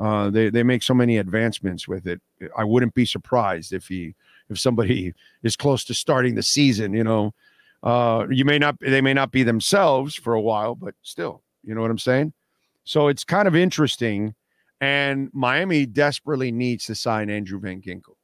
Uh, 0.00 0.30
they 0.30 0.48
they 0.48 0.62
make 0.62 0.82
so 0.82 0.94
many 0.94 1.18
advancements 1.18 1.86
with 1.86 2.06
it. 2.06 2.22
I 2.56 2.64
wouldn't 2.64 2.94
be 2.94 3.04
surprised 3.04 3.72
if 3.74 3.86
he 3.86 4.14
if 4.48 4.58
somebody 4.58 5.12
is 5.42 5.56
close 5.56 5.84
to 5.84 5.94
starting 5.94 6.34
the 6.34 6.42
season. 6.42 6.94
You 6.94 7.04
know, 7.04 7.34
uh, 7.82 8.26
you 8.30 8.46
may 8.46 8.58
not 8.58 8.76
they 8.80 9.02
may 9.02 9.12
not 9.12 9.30
be 9.30 9.42
themselves 9.42 10.14
for 10.14 10.32
a 10.32 10.40
while, 10.40 10.74
but 10.74 10.94
still, 11.02 11.42
you 11.62 11.74
know 11.74 11.82
what 11.82 11.90
I'm 11.90 11.98
saying. 11.98 12.32
So 12.84 13.08
it's 13.08 13.24
kind 13.24 13.46
of 13.46 13.54
interesting, 13.54 14.34
and 14.80 15.28
Miami 15.34 15.84
desperately 15.84 16.50
needs 16.50 16.86
to 16.86 16.94
sign 16.94 17.28
Andrew 17.28 17.60
Van 17.60 17.82
Ginkel. 17.82 18.16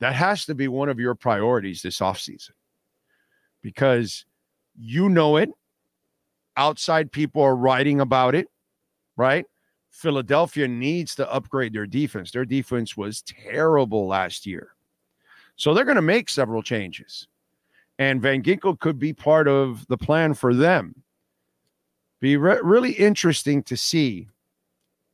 That 0.00 0.14
has 0.14 0.44
to 0.46 0.54
be 0.54 0.66
one 0.66 0.88
of 0.88 0.98
your 0.98 1.14
priorities 1.14 1.80
this 1.80 2.00
offseason 2.00 2.50
because 3.62 4.26
you 4.76 5.08
know 5.08 5.36
it. 5.36 5.50
Outside 6.56 7.12
people 7.12 7.42
are 7.42 7.54
writing 7.54 8.00
about 8.00 8.34
it, 8.34 8.48
right? 9.16 9.44
Philadelphia 9.96 10.68
needs 10.68 11.14
to 11.14 11.32
upgrade 11.32 11.72
their 11.72 11.86
defense. 11.86 12.30
Their 12.30 12.44
defense 12.44 12.98
was 12.98 13.22
terrible 13.22 14.06
last 14.06 14.44
year. 14.44 14.74
So 15.56 15.72
they're 15.72 15.86
going 15.86 15.96
to 15.96 16.02
make 16.02 16.28
several 16.28 16.62
changes. 16.62 17.28
And 17.98 18.20
Van 18.20 18.42
Ginkel 18.42 18.78
could 18.78 18.98
be 18.98 19.14
part 19.14 19.48
of 19.48 19.86
the 19.88 19.96
plan 19.96 20.34
for 20.34 20.52
them. 20.52 21.02
Be 22.20 22.36
re- 22.36 22.60
really 22.62 22.92
interesting 22.92 23.62
to 23.62 23.76
see 23.76 24.28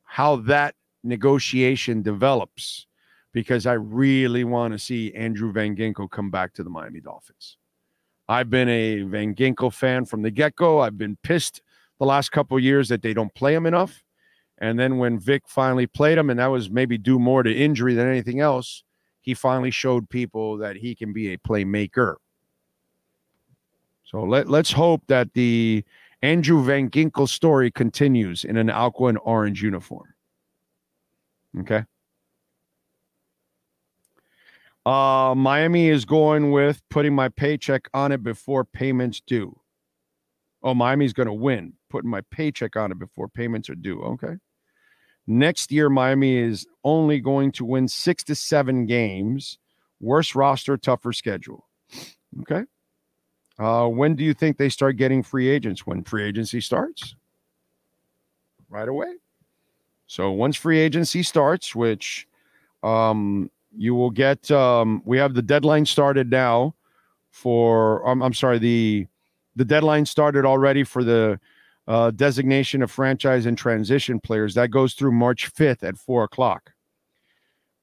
how 0.03 0.35
that 0.37 0.75
negotiation 1.01 2.01
develops 2.01 2.85
because 3.31 3.65
I 3.65 3.73
really 3.73 4.43
want 4.43 4.73
to 4.73 4.79
see 4.79 5.13
Andrew 5.13 5.53
Van 5.53 5.77
Ginkel 5.77 6.11
come 6.11 6.29
back 6.29 6.53
to 6.55 6.63
the 6.63 6.69
Miami 6.69 6.99
Dolphins. 6.99 7.55
I've 8.27 8.49
been 8.49 8.67
a 8.67 9.03
Van 9.03 9.33
Ginkel 9.33 9.73
fan 9.73 10.03
from 10.03 10.23
the 10.23 10.31
get 10.31 10.57
go. 10.57 10.81
I've 10.81 10.97
been 10.97 11.17
pissed 11.23 11.61
the 11.99 12.05
last 12.05 12.33
couple 12.33 12.59
years 12.59 12.89
that 12.89 13.01
they 13.01 13.13
don't 13.13 13.33
play 13.33 13.55
him 13.55 13.65
enough. 13.65 14.03
And 14.59 14.79
then 14.79 14.97
when 14.97 15.19
Vic 15.19 15.43
finally 15.47 15.87
played 15.87 16.17
him, 16.17 16.29
and 16.29 16.39
that 16.39 16.47
was 16.47 16.69
maybe 16.69 16.97
due 16.97 17.19
more 17.19 17.43
to 17.43 17.53
injury 17.53 17.93
than 17.95 18.07
anything 18.07 18.39
else, 18.39 18.83
he 19.21 19.33
finally 19.33 19.71
showed 19.71 20.09
people 20.09 20.57
that 20.57 20.75
he 20.75 20.95
can 20.95 21.13
be 21.13 21.33
a 21.33 21.37
playmaker. 21.37 22.15
So 24.03 24.23
let, 24.23 24.47
let's 24.49 24.71
hope 24.71 25.01
that 25.07 25.33
the 25.33 25.83
Andrew 26.21 26.63
Van 26.63 26.89
Ginkel 26.89 27.27
story 27.27 27.71
continues 27.71 28.45
in 28.45 28.57
an 28.57 28.69
aqua 28.69 29.09
and 29.09 29.19
orange 29.23 29.63
uniform. 29.63 30.13
Okay. 31.59 31.83
Uh, 34.85 35.33
Miami 35.35 35.89
is 35.89 36.05
going 36.05 36.51
with 36.51 36.81
putting 36.89 37.15
my 37.15 37.29
paycheck 37.29 37.89
on 37.93 38.11
it 38.11 38.21
before 38.21 38.65
payments 38.65 39.21
due. 39.25 39.57
Oh, 40.63 40.73
Miami's 40.73 41.13
going 41.13 41.27
to 41.27 41.33
win, 41.33 41.73
putting 41.89 42.09
my 42.09 42.21
paycheck 42.31 42.75
on 42.75 42.91
it 42.91 42.99
before 42.99 43.27
payments 43.27 43.69
are 43.69 43.75
due. 43.75 44.01
Okay. 44.01 44.35
Next 45.27 45.71
year, 45.71 45.89
Miami 45.89 46.37
is 46.37 46.65
only 46.83 47.19
going 47.19 47.51
to 47.53 47.65
win 47.65 47.87
six 47.87 48.23
to 48.25 48.35
seven 48.35 48.85
games. 48.85 49.57
Worse 49.99 50.35
roster, 50.35 50.77
tougher 50.77 51.13
schedule. 51.13 51.67
Okay. 52.41 52.63
Uh, 53.59 53.87
when 53.87 54.15
do 54.15 54.23
you 54.23 54.33
think 54.33 54.57
they 54.57 54.69
start 54.69 54.97
getting 54.97 55.23
free 55.23 55.49
agents? 55.49 55.85
When 55.85 56.03
free 56.03 56.23
agency 56.23 56.59
starts? 56.59 57.15
Right 58.69 58.87
away. 58.87 59.15
So 60.07 60.31
once 60.31 60.57
free 60.57 60.79
agency 60.79 61.23
starts, 61.23 61.75
which 61.75 62.27
um, 62.83 63.49
you 63.75 63.95
will 63.95 64.11
get 64.11 64.49
um, 64.51 65.01
we 65.05 65.17
have 65.17 65.33
the 65.33 65.41
deadline 65.41 65.85
started 65.85 66.29
now 66.29 66.75
for 67.31 68.07
um, 68.07 68.21
i'm 68.21 68.33
sorry 68.33 68.59
the 68.59 69.07
the 69.55 69.65
deadline 69.65 70.05
started 70.05 70.45
already 70.45 70.83
for 70.83 71.03
the 71.03 71.39
uh, 71.87 72.11
designation 72.11 72.81
of 72.81 72.89
franchise 72.91 73.45
and 73.45 73.57
transition 73.57 74.19
players. 74.19 74.53
That 74.53 74.71
goes 74.71 74.93
through 74.93 75.11
march 75.11 75.53
5th 75.53 75.83
at 75.83 75.97
4 75.97 76.23
o'clock. 76.23 76.71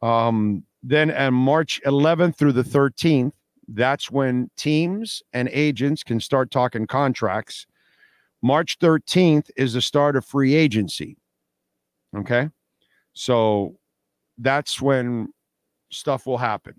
Um, 0.02 0.64
then 0.82 1.10
on 1.10 1.34
march 1.34 1.80
11th 1.84 2.36
through 2.36 2.52
the 2.52 2.62
13th 2.62 3.32
that's 3.72 4.10
when 4.10 4.50
teams 4.56 5.22
and 5.32 5.48
agents 5.52 6.02
can 6.02 6.18
start 6.18 6.50
talking 6.50 6.88
contracts. 6.88 7.66
March 8.42 8.78
13th 8.80 9.48
is 9.56 9.74
the 9.74 9.82
start 9.82 10.16
of 10.16 10.24
free 10.24 10.54
agency 10.54 11.16
okay? 12.16 12.48
So 13.12 13.76
that's 14.38 14.80
when 14.80 15.32
stuff 15.90 16.26
will 16.26 16.38
happen. 16.38 16.74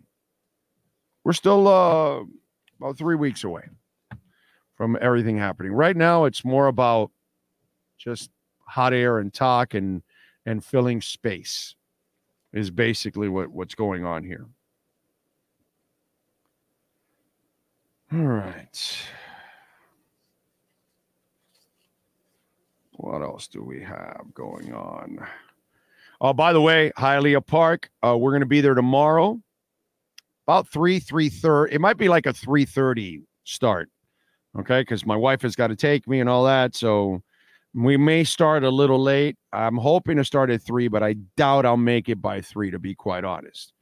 We're 1.23 1.33
still 1.33 1.67
uh, 1.67 2.21
about 2.79 2.97
three 2.97 3.15
weeks 3.15 3.43
away 3.43 3.63
from 4.81 4.97
everything 4.99 5.37
happening. 5.37 5.71
Right 5.71 5.95
now, 5.95 6.25
it's 6.25 6.43
more 6.43 6.65
about 6.65 7.11
just 7.99 8.31
hot 8.65 8.95
air 8.95 9.19
and 9.19 9.31
talk 9.31 9.75
and 9.75 10.01
and 10.47 10.65
filling 10.65 11.01
space 11.01 11.75
is 12.51 12.71
basically 12.71 13.29
what 13.29 13.49
what's 13.49 13.75
going 13.75 14.05
on 14.05 14.23
here. 14.23 14.47
All 18.11 18.21
right. 18.21 18.97
What 22.93 23.21
else 23.21 23.47
do 23.47 23.61
we 23.61 23.83
have 23.83 24.23
going 24.33 24.73
on? 24.73 25.19
Oh, 26.19 26.33
by 26.33 26.53
the 26.53 26.61
way, 26.61 26.91
Hialeah 26.97 27.45
Park, 27.45 27.91
uh, 28.01 28.17
we're 28.17 28.31
going 28.31 28.39
to 28.39 28.47
be 28.47 28.61
there 28.61 28.73
tomorrow, 28.73 29.39
about 30.47 30.67
three 30.69 30.99
three 30.99 31.29
thirty. 31.29 31.75
It 31.75 31.81
might 31.81 31.97
be 31.97 32.09
like 32.09 32.25
a 32.25 32.33
three 32.33 32.65
thirty 32.65 33.21
start, 33.43 33.91
okay? 34.59 34.81
Because 34.81 35.05
my 35.05 35.15
wife 35.15 35.41
has 35.41 35.55
got 35.55 35.67
to 35.67 35.75
take 35.75 36.07
me 36.07 36.19
and 36.19 36.29
all 36.29 36.43
that, 36.45 36.75
so 36.75 37.21
we 37.73 37.97
may 37.97 38.23
start 38.23 38.63
a 38.63 38.69
little 38.69 38.99
late. 38.99 39.37
I'm 39.53 39.77
hoping 39.77 40.17
to 40.17 40.25
start 40.25 40.49
at 40.49 40.61
three, 40.61 40.87
but 40.87 41.03
I 41.03 41.13
doubt 41.37 41.65
I'll 41.65 41.77
make 41.77 42.09
it 42.09 42.21
by 42.21 42.41
three, 42.41 42.71
to 42.71 42.79
be 42.79 42.93
quite 42.95 43.23
honest. 43.23 43.73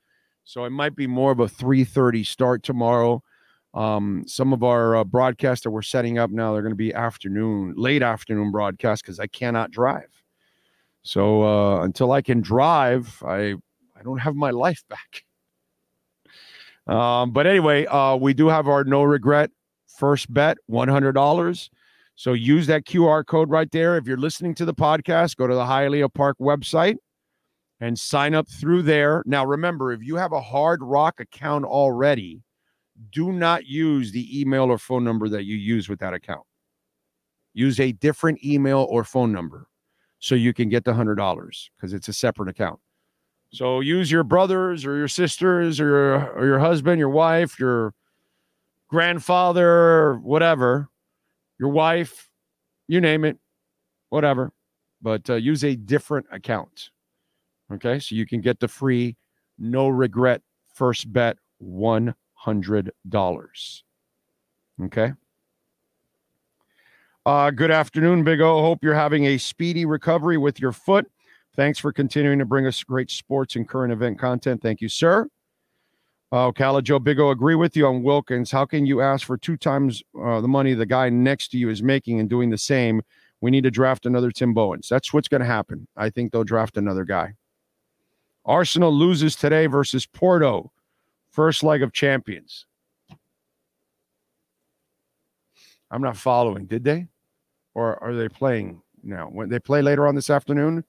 So 0.44 0.66
it 0.66 0.72
might 0.72 0.96
be 0.96 1.08
more 1.08 1.32
of 1.32 1.40
a 1.40 1.48
three 1.48 1.84
thirty 1.84 2.24
start 2.24 2.64
tomorrow. 2.64 3.24
Um, 3.74 4.24
some 4.26 4.52
of 4.52 4.64
our 4.64 4.96
uh, 4.96 5.04
broadcasts 5.04 5.64
that 5.64 5.70
we're 5.70 5.84
setting 5.84 6.18
up 6.18 6.32
now, 6.32 6.54
they're 6.54 6.64
going 6.64 6.72
to 6.72 6.76
be 6.76 6.94
afternoon, 6.94 7.76
late 7.78 8.02
afternoon 8.02 8.52
broadcast 8.52 9.04
because 9.04 9.20
I 9.20 9.28
cannot 9.28 9.70
drive. 9.70 10.10
So 11.04 11.44
uh, 11.44 11.84
until 11.84 12.12
I 12.12 12.22
can 12.22 12.42
drive, 12.42 13.22
I 13.26 13.56
I 13.96 14.04
don't 14.04 14.20
have 14.20 14.36
my 14.36 14.50
life 14.66 14.84
back. 14.90 15.24
Um, 16.88 17.32
but 17.32 17.46
anyway, 17.46 17.86
uh, 17.86 18.16
we 18.16 18.34
do 18.34 18.48
have 18.48 18.68
our 18.68 18.84
no 18.84 19.04
regret 19.04 19.52
first 20.00 20.34
bet, 20.34 20.58
one 20.66 20.88
hundred 20.88 21.12
dollars. 21.12 21.70
So 22.16 22.34
use 22.34 22.68
that 22.68 22.86
QR 22.86 23.26
code 23.26 23.50
right 23.50 23.72
there. 23.72 23.98
If 23.98 24.06
you're 24.06 24.18
listening 24.18 24.56
to 24.56 24.66
the 24.66 24.74
podcast, 24.74 25.36
go 25.36 25.48
to 25.48 25.54
the 25.54 25.64
Hialeah 25.64 26.14
Park 26.14 26.38
website 26.42 26.98
and 27.80 27.98
sign 27.98 28.34
up 28.34 28.50
through 28.50 28.82
there. 28.84 29.24
Now, 29.26 29.46
remember, 29.46 29.92
if 29.92 30.02
you 30.04 30.16
have 30.18 30.34
a 30.34 30.42
Hard 30.42 30.82
Rock 30.82 31.20
account 31.20 31.66
already, 31.66 32.42
do 33.12 33.32
not 33.32 33.66
use 33.66 34.12
the 34.12 34.42
email 34.42 34.64
or 34.64 34.78
phone 34.78 35.04
number 35.04 35.30
that 35.30 35.46
you 35.46 35.56
use 35.56 35.88
with 35.88 36.00
that 36.00 36.14
account. 36.14 36.44
Use 37.54 37.80
a 37.80 37.94
different 37.94 38.44
email 38.44 38.86
or 38.90 39.04
phone 39.04 39.32
number 39.32 39.68
so 40.20 40.36
you 40.36 40.54
can 40.54 40.68
get 40.68 40.84
the 40.84 40.94
hundred 40.94 41.16
dollars 41.16 41.72
because 41.78 41.94
it's 41.94 42.10
a 42.10 42.14
separate 42.14 42.50
account. 42.50 42.80
So 43.52 43.80
use 43.80 44.12
your 44.12 44.24
brothers 44.24 44.86
or 44.86 44.98
your 44.98 45.08
sisters 45.08 45.80
or 45.80 45.86
your, 45.86 46.32
or 46.34 46.46
your 46.46 46.60
husband, 46.60 47.00
your 47.00 47.10
wife, 47.10 47.60
your 47.60 47.94
grandfather, 48.90 50.18
whatever, 50.18 50.90
your 51.60 51.70
wife, 51.70 52.30
you 52.88 53.00
name 53.00 53.24
it, 53.24 53.38
whatever. 54.10 54.52
But 55.02 55.30
uh, 55.30 55.36
use 55.36 55.64
a 55.64 55.76
different 55.76 56.26
account. 56.32 56.90
Okay, 57.72 58.00
so 58.00 58.16
you 58.16 58.26
can 58.26 58.42
get 58.42 58.60
the 58.60 58.68
free, 58.68 59.16
no 59.58 59.88
regret 59.88 60.42
first 60.74 61.14
bet 61.14 61.38
one 61.60 62.16
hundred 62.34 62.92
dollars. 63.08 63.84
Okay. 64.82 65.14
Uh, 67.26 67.52
good 67.52 67.70
afternoon, 67.70 68.24
Big 68.24 68.42
O. 68.42 68.62
Hope 68.62 68.80
you're 68.82 68.96
having 68.96 69.26
a 69.26 69.38
speedy 69.38 69.86
recovery 69.86 70.38
with 70.38 70.60
your 70.60 70.72
foot. 70.72 71.06
Thanks 71.56 71.78
for 71.78 71.92
continuing 71.92 72.40
to 72.40 72.46
bring 72.46 72.66
us 72.66 72.82
great 72.84 73.12
sports 73.12 73.56
and 73.56 73.68
current 73.68 73.94
event 73.94 74.18
content. 74.18 74.62
Thank 74.62 74.82
you, 74.82 74.90
sir. 74.90 75.28
Uh, 76.32 76.52
Joe 76.82 77.00
Big 77.00 77.20
O, 77.20 77.32
agree 77.32 77.56
with 77.56 77.76
you 77.76 77.88
on 77.88 78.04
Wilkins. 78.04 78.52
How 78.52 78.66
can 78.66 78.86
you 78.86 79.02
ask 79.02 79.26
for 79.26 79.38
two 79.38 79.58
times 79.58 80.04
uh, 80.22 80.42
the 80.42 80.48
money 80.48 80.74
the 80.74 80.86
guy 80.86 81.10
next 81.10 81.50
to 81.50 81.58
you 81.58 81.70
is 81.70 81.82
making 81.82 82.20
and 82.20 82.30
doing 82.30 82.50
the 82.50 82.58
same? 82.58 83.02
We 83.42 83.52
need 83.52 83.64
to 83.64 83.72
draft 83.72 84.06
another 84.06 84.32
Tim 84.32 84.54
Bowens. 84.54 84.90
That's 84.90 85.14
what's 85.14 85.28
going 85.28 85.42
to 85.42 85.48
happen. 85.48 85.88
I 85.98 86.10
think 86.10 86.32
they'll 86.32 86.44
draft 86.44 86.78
another 86.78 87.04
guy. 87.04 87.34
Arsenal 88.46 88.92
loses 88.92 89.36
today 89.36 89.66
versus 89.66 90.06
Porto, 90.06 90.72
first 91.32 91.64
leg 91.64 91.82
of 91.82 91.94
champions. 91.94 92.66
I'm 95.90 96.02
not 96.02 96.18
following. 96.18 96.66
Did 96.66 96.84
they? 96.84 97.08
or 97.80 98.02
are 98.04 98.14
they 98.14 98.28
playing 98.28 98.82
now? 99.04 99.28
When 99.28 99.50
they 99.50 99.60
play 99.60 99.82
later 99.82 100.08
on 100.08 100.16
this 100.16 100.30
afternoon, 100.30 100.84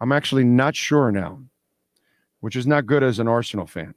I'm 0.00 0.12
actually 0.12 0.44
not 0.44 0.74
sure 0.74 1.10
now, 1.12 1.40
which 2.40 2.56
is 2.56 2.66
not 2.66 2.86
good 2.86 3.02
as 3.02 3.18
an 3.18 3.28
Arsenal 3.28 3.66
fan. 3.66 3.94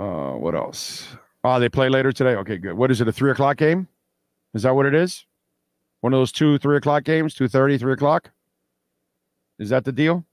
Uh, 0.00 0.32
what 0.32 0.54
else? 0.54 1.08
Oh, 1.44 1.60
they 1.60 1.68
play 1.68 1.90
later 1.90 2.10
today. 2.10 2.34
Okay, 2.36 2.56
good. 2.56 2.72
What 2.72 2.90
is 2.90 3.02
it? 3.02 3.08
A 3.08 3.12
three 3.12 3.30
o'clock 3.30 3.58
game? 3.58 3.86
Is 4.54 4.62
that 4.62 4.74
what 4.74 4.86
it 4.86 4.94
is? 4.94 5.26
One 6.00 6.14
of 6.14 6.18
those 6.18 6.32
two 6.32 6.56
three 6.56 6.78
o'clock 6.78 7.04
games, 7.04 7.34
two 7.34 7.48
thirty, 7.48 7.76
three 7.76 7.92
o'clock. 7.92 8.30
Is 9.58 9.68
that 9.68 9.84
the 9.84 9.92
deal? 9.92 10.24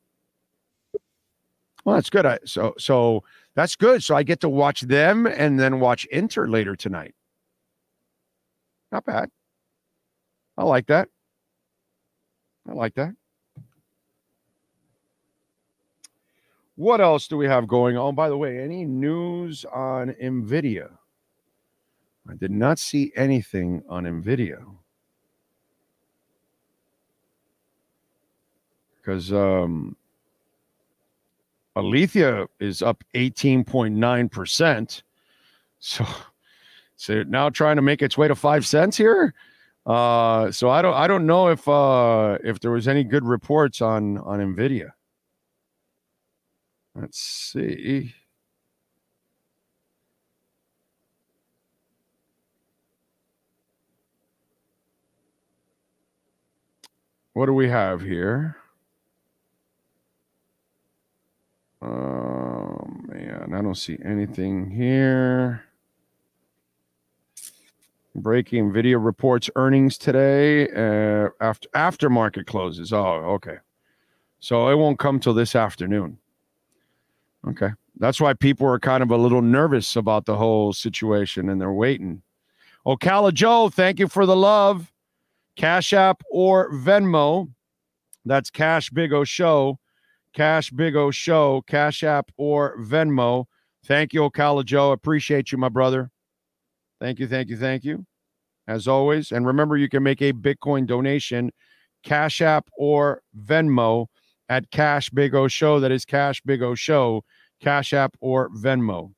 Well, 1.84 1.96
that's 1.96 2.10
good. 2.10 2.26
I, 2.26 2.40
so, 2.46 2.76
so 2.78 3.24
that's 3.56 3.76
good. 3.76 4.04
So 4.04 4.16
I 4.16 4.24
get 4.24 4.40
to 4.40 4.50
watch 4.50 4.82
them 4.82 5.26
and 5.26 5.60
then 5.60 5.82
watch 5.82 6.06
Inter 6.06 6.48
later 6.48 6.78
tonight. 6.78 7.14
Not 8.90 9.04
bad. 9.04 9.30
I 10.58 10.64
like 10.64 10.88
that. 10.88 11.10
I 12.70 12.72
like 12.72 12.96
that. 12.96 13.16
What 16.78 17.02
else 17.02 17.28
do 17.28 17.38
we 17.38 17.48
have 17.48 17.68
going 17.68 17.98
on? 17.98 18.14
By 18.14 18.30
the 18.30 18.38
way, 18.38 18.60
any 18.60 18.86
news 18.86 19.66
on 19.66 20.10
NVIDIA? 20.22 20.92
I 22.30 22.36
did 22.36 22.52
not 22.52 22.78
see 22.78 23.12
anything 23.16 23.82
on 23.90 24.04
NVIDIA. 24.04 24.64
Because 28.98 29.34
um, 29.34 29.96
Alethea 31.76 32.46
is 32.60 32.84
up 32.84 33.04
18.9%. 33.16 35.02
So, 35.80 36.06
so 36.96 37.24
now 37.24 37.50
trying 37.50 37.78
to 37.78 37.82
make 37.82 38.04
its 38.04 38.20
way 38.20 38.28
to 38.28 38.36
five 38.36 38.68
cents 38.68 38.96
here. 38.96 39.34
Uh, 39.88 40.52
so 40.52 40.70
I 40.70 40.84
don't 40.84 40.94
I 40.94 41.08
don't 41.08 41.26
know 41.26 41.48
if 41.48 41.66
uh, 41.68 42.38
if 42.44 42.60
there 42.60 42.72
was 42.72 42.88
any 42.88 43.04
good 43.06 43.24
reports 43.24 43.82
on 43.82 44.18
on 44.18 44.40
Nvidia. 44.40 44.92
Let's 47.00 47.20
see. 47.20 48.16
What 57.34 57.46
do 57.46 57.54
we 57.54 57.70
have 57.70 58.02
here? 58.02 58.58
Oh 61.84 62.84
man, 63.04 63.54
I 63.54 63.62
don't 63.62 63.76
see 63.76 64.00
anything 64.04 64.72
here. 64.72 65.64
Breaking 68.16 68.72
Nvidia 68.72 68.98
reports 69.00 69.52
earnings 69.56 70.00
today 70.00 70.68
uh, 70.70 71.30
after 71.40 71.70
after 71.76 72.10
market 72.10 72.48
closes. 72.48 72.92
Oh, 72.92 73.22
okay. 73.36 73.58
So 74.40 74.68
it 74.70 74.76
won't 74.76 74.98
come 74.98 75.20
till 75.20 75.36
this 75.36 75.56
afternoon. 75.56 76.18
Okay. 77.48 77.70
That's 78.00 78.22
why 78.22 78.34
people 78.34 78.68
are 78.68 78.80
kind 78.80 79.02
of 79.02 79.12
a 79.12 79.18
little 79.18 79.42
nervous 79.42 79.96
about 79.96 80.26
the 80.26 80.36
whole 80.36 80.74
situation 80.74 81.50
and 81.50 81.60
they're 81.60 81.72
waiting. 81.72 82.22
Ocala 82.86 83.34
Joe, 83.34 83.70
thank 83.70 84.00
you 84.00 84.08
for 84.08 84.26
the 84.26 84.36
love. 84.36 84.92
Cash 85.56 85.94
App 85.94 86.22
or 86.30 86.72
Venmo. 86.72 87.52
That's 88.26 88.50
Cash 88.50 88.92
Big 88.92 89.12
O 89.12 89.24
Show. 89.24 89.80
Cash 90.34 90.70
Big 90.70 90.96
O 90.96 91.10
Show, 91.10 91.64
Cash 91.66 92.04
App 92.04 92.30
or 92.38 92.78
Venmo. 92.78 93.46
Thank 93.86 94.14
you, 94.14 94.22
Ocala 94.22 94.64
Joe. 94.64 94.92
Appreciate 94.92 95.52
you, 95.52 95.58
my 95.58 95.70
brother. 95.70 96.12
Thank 97.00 97.20
you, 97.20 97.28
thank 97.28 97.50
you, 97.50 97.58
thank 97.58 97.84
you. 97.84 98.06
As 98.68 98.88
always. 98.88 99.32
And 99.32 99.48
remember, 99.48 99.78
you 99.78 99.90
can 99.90 100.04
make 100.04 100.22
a 100.22 100.34
Bitcoin 100.34 100.86
donation, 100.86 101.52
Cash 102.04 102.42
App 102.42 102.70
or 102.78 103.22
Venmo 103.36 104.08
at 104.50 104.70
Cash 104.72 105.10
Big 105.10 105.34
O 105.34 105.48
Show. 105.48 105.80
That 105.80 105.92
is 105.92 106.06
Cash 106.06 106.42
Big 106.46 106.62
O 106.62 106.76
Show, 106.76 107.24
Cash 107.60 107.94
App 107.94 108.16
or 108.20 108.50
Venmo. 108.50 109.14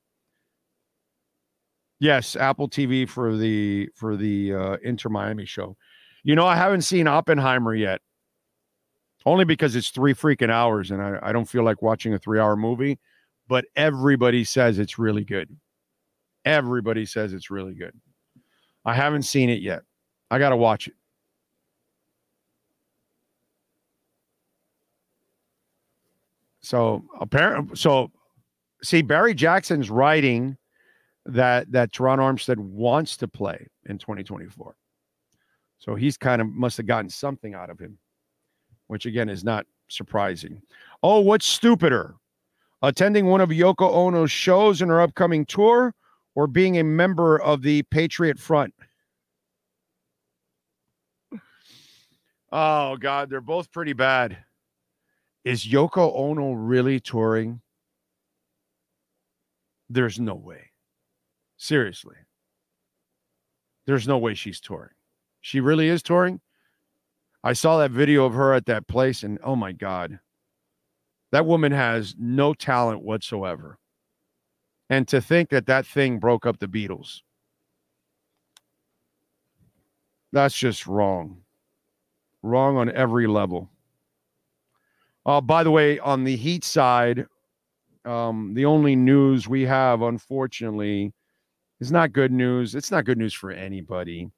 Yes, 2.00 2.36
Apple 2.36 2.70
TV 2.70 3.08
for 3.08 3.36
the 3.36 3.90
for 3.96 4.16
the 4.16 4.54
uh, 4.54 4.78
Inter 4.84 5.10
Miami 5.10 5.46
show. 5.46 5.76
You 6.24 6.36
know, 6.36 6.48
I 6.48 6.56
haven't 6.56 6.84
seen 6.84 7.08
Oppenheimer 7.08 7.76
yet, 7.76 8.02
only 9.26 9.44
because 9.44 9.76
it's 9.76 9.90
three 9.90 10.14
freaking 10.14 10.50
hours, 10.50 10.92
and 10.92 11.02
I, 11.02 11.20
I 11.22 11.32
don't 11.34 11.46
feel 11.46 11.64
like 11.64 11.82
watching 11.82 12.14
a 12.14 12.20
three 12.20 12.40
hour 12.40 12.56
movie. 12.56 13.00
But 13.50 13.66
everybody 13.76 14.44
says 14.44 14.80
it's 14.80 15.00
really 15.00 15.24
good. 15.26 15.50
Everybody 16.46 17.06
says 17.06 17.34
it's 17.34 17.50
really 17.50 17.74
good. 17.74 17.94
I 18.86 18.94
haven't 18.94 19.24
seen 19.24 19.50
it 19.50 19.62
yet. 19.62 19.82
I 20.32 20.40
got 20.40 20.50
to 20.50 20.58
watch 20.58 20.88
it. 20.88 20.94
So 26.62 27.04
apparently, 27.20 27.76
so 27.76 28.12
see, 28.84 29.02
Barry 29.02 29.34
Jackson's 29.34 29.90
writing 29.90 30.58
that 31.26 31.72
that 31.72 31.92
Terron 31.92 32.18
Armstead 32.18 32.58
wants 32.58 33.18
to 33.18 33.28
play 33.28 33.68
in 33.86 33.98
2024. 33.98 34.76
So 35.78 35.96
he's 35.96 36.18
kind 36.18 36.42
of 36.42 36.48
must 36.48 36.78
have 36.78 36.88
gotten 36.88 37.10
something 37.10 37.54
out 37.54 37.70
of 37.70 37.80
him, 37.80 37.98
which 38.88 39.06
again 39.06 39.30
is 39.30 39.44
not 39.44 39.66
surprising. 39.88 40.62
Oh, 41.04 41.20
what's 41.20 41.46
stupider? 41.46 42.16
Attending 42.82 43.26
one 43.26 43.42
of 43.42 43.50
Yoko 43.50 43.92
Ono's 43.92 44.32
shows 44.32 44.82
in 44.82 44.90
her 44.90 45.02
upcoming 45.02 45.46
tour 45.46 45.94
or 46.36 46.48
being 46.48 46.80
a 46.80 46.84
member 46.84 47.42
of 47.42 47.62
the 47.62 47.84
Patriot 47.84 48.40
Front? 48.40 48.74
Oh, 52.52 52.98
God, 52.98 53.30
they're 53.30 53.42
both 53.42 53.72
pretty 53.72 53.94
bad. 53.94 54.38
Is 55.44 55.66
Yoko 55.66 56.12
Ono 56.16 56.54
really 56.54 57.00
touring? 57.00 57.62
There's 59.90 60.20
no 60.20 60.36
way. 60.36 60.72
Seriously. 61.58 62.16
There's 63.86 64.08
no 64.08 64.18
way 64.18 64.36
she's 64.36 64.60
touring. 64.60 64.94
She 65.42 65.60
really 65.60 65.88
is 65.88 66.04
touring. 66.04 66.42
I 67.44 67.54
saw 67.54 67.78
that 67.80 67.92
video 67.92 68.26
of 68.26 68.34
her 68.34 68.54
at 68.54 68.66
that 68.68 68.88
place, 68.88 69.24
and 69.24 69.40
oh 69.44 69.56
my 69.56 69.72
God, 69.72 70.20
that 71.32 71.46
woman 71.46 71.72
has 71.72 72.16
no 72.20 72.54
talent 72.54 73.02
whatsoever. 73.02 73.80
And 74.90 75.08
to 75.08 75.22
think 75.22 75.50
that 75.50 75.68
that 75.68 75.86
thing 75.86 76.20
broke 76.20 76.46
up 76.46 76.60
the 76.60 76.68
Beatles, 76.68 77.22
that's 80.32 80.58
just 80.58 80.86
wrong. 80.86 81.42
Wrong 82.44 82.78
on 82.78 82.92
every 82.92 83.28
level. 83.28 83.70
Uh, 85.26 85.42
by 85.42 85.64
the 85.64 85.72
way, 85.72 86.00
on 86.00 86.24
the 86.24 86.36
Heat 86.36 86.64
side, 86.64 87.26
um, 88.06 88.54
the 88.54 88.66
only 88.66 88.96
news 88.96 89.48
we 89.48 89.64
have, 89.64 90.02
unfortunately, 90.02 91.14
is 91.80 91.92
not 91.92 92.14
good 92.14 92.32
news. 92.32 92.76
It's 92.76 92.92
not 92.92 93.06
good 93.06 93.18
news 93.18 93.34
for 93.34 93.52
anybody. 93.52 94.30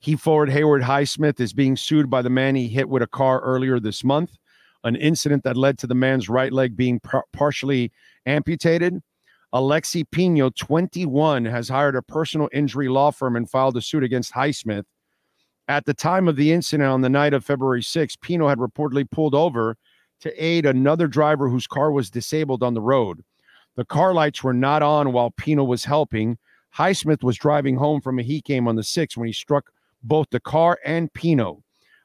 He 0.00 0.16
forward 0.16 0.50
Haywood 0.50 0.82
Highsmith 0.82 1.38
is 1.38 1.52
being 1.52 1.76
sued 1.76 2.10
by 2.10 2.22
the 2.22 2.30
man 2.30 2.56
he 2.56 2.68
hit 2.68 2.88
with 2.88 3.02
a 3.02 3.06
car 3.06 3.40
earlier 3.40 3.78
this 3.78 4.02
month, 4.02 4.36
an 4.82 4.96
incident 4.96 5.44
that 5.44 5.56
led 5.56 5.78
to 5.78 5.86
the 5.86 5.94
man's 5.94 6.28
right 6.28 6.52
leg 6.52 6.76
being 6.76 6.98
par- 6.98 7.24
partially 7.32 7.92
amputated. 8.26 9.00
Alexi 9.54 10.04
Pino, 10.10 10.50
21, 10.50 11.44
has 11.44 11.68
hired 11.68 11.94
a 11.94 12.02
personal 12.02 12.48
injury 12.52 12.88
law 12.88 13.10
firm 13.10 13.36
and 13.36 13.48
filed 13.48 13.76
a 13.76 13.82
suit 13.82 14.02
against 14.02 14.32
Highsmith. 14.32 14.84
At 15.68 15.84
the 15.84 15.94
time 15.94 16.26
of 16.26 16.36
the 16.36 16.52
incident 16.52 16.88
on 16.88 17.02
the 17.02 17.08
night 17.08 17.34
of 17.34 17.44
February 17.44 17.82
6, 17.82 18.16
Pino 18.16 18.48
had 18.48 18.58
reportedly 18.58 19.08
pulled 19.08 19.34
over 19.34 19.76
to 20.22 20.44
aid 20.44 20.64
another 20.64 21.06
driver 21.06 21.48
whose 21.48 21.66
car 21.66 21.92
was 21.92 22.10
disabled 22.10 22.62
on 22.62 22.74
the 22.74 22.80
road. 22.80 23.22
The 23.76 23.84
car 23.84 24.14
lights 24.14 24.42
were 24.42 24.54
not 24.54 24.82
on 24.82 25.12
while 25.12 25.30
Pino 25.32 25.64
was 25.64 25.84
helping. 25.84 26.38
Highsmith 26.76 27.22
was 27.22 27.36
driving 27.36 27.76
home 27.76 28.00
from 28.00 28.18
a 28.18 28.22
heat 28.22 28.44
game 28.44 28.68
on 28.68 28.76
the 28.76 28.82
6th 28.82 29.16
when 29.16 29.26
he 29.26 29.32
struck 29.32 29.72
both 30.02 30.28
the 30.30 30.40
car 30.40 30.78
and 30.84 31.12
Pino. 31.12 31.62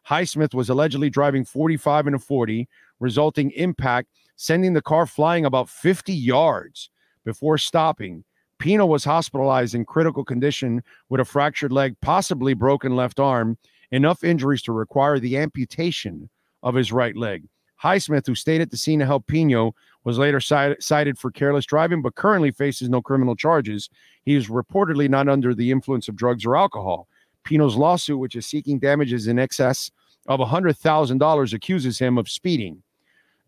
Highsmith 0.08 0.54
was 0.54 0.70
allegedly 0.70 1.10
driving 1.10 1.46
45 1.46 2.08
and 2.08 2.16
a 2.16 2.20
40, 2.20 2.68
resulting 3.00 3.52
impact 3.52 4.10
sending 4.36 4.74
the 4.74 4.82
car 4.82 5.06
flying 5.06 5.46
about 5.46 5.70
50 5.70 6.14
yards 6.14 6.90
before 7.24 7.58
stopping. 7.58 8.24
Pino 8.60 8.86
was 8.86 9.04
hospitalized 9.04 9.76
in 9.76 9.86
critical 9.86 10.24
condition 10.24 10.82
with 11.10 11.22
a 11.22 11.26
fractured 11.26 11.72
leg, 11.72 11.96
possibly 12.02 12.54
broken 12.54 12.96
left 12.96 13.20
arm, 13.20 13.58
enough 13.92 14.24
injuries 14.24 14.62
to 14.64 14.72
require 14.72 15.20
the 15.20 15.38
amputation 15.38 16.30
of 16.64 16.74
his 16.74 16.92
right 16.92 17.16
leg. 17.16 17.44
Highsmith, 17.82 18.26
who 18.26 18.36
stayed 18.36 18.62
at 18.62 18.72
the 18.72 18.78
scene 18.78 19.00
to 19.00 19.06
help 19.06 19.28
Pino, 19.28 19.76
was 20.04 20.18
later 20.18 20.40
cited 20.40 21.20
for 21.20 21.32
careless 21.32 21.66
driving, 21.66 22.02
but 22.02 22.16
currently 22.16 22.52
faces 22.52 22.90
no 22.90 23.02
criminal 23.02 23.36
charges. 23.36 23.90
He 24.24 24.36
is 24.36 24.48
reportedly 24.48 25.10
not 25.10 25.28
under 25.28 25.54
the 25.54 25.72
influence 25.72 26.08
of 26.08 26.16
drugs 26.16 26.46
or 26.46 26.56
alcohol. 26.56 27.08
Pino's 27.44 27.76
lawsuit, 27.76 28.20
which 28.20 28.36
is 28.36 28.46
seeking 28.46 28.80
damages 28.80 29.28
in 29.28 29.40
excess 29.40 29.92
of 30.28 30.40
$100,000, 30.40 31.54
accuses 31.54 32.00
him 32.00 32.18
of 32.18 32.30
speeding. 32.30 32.82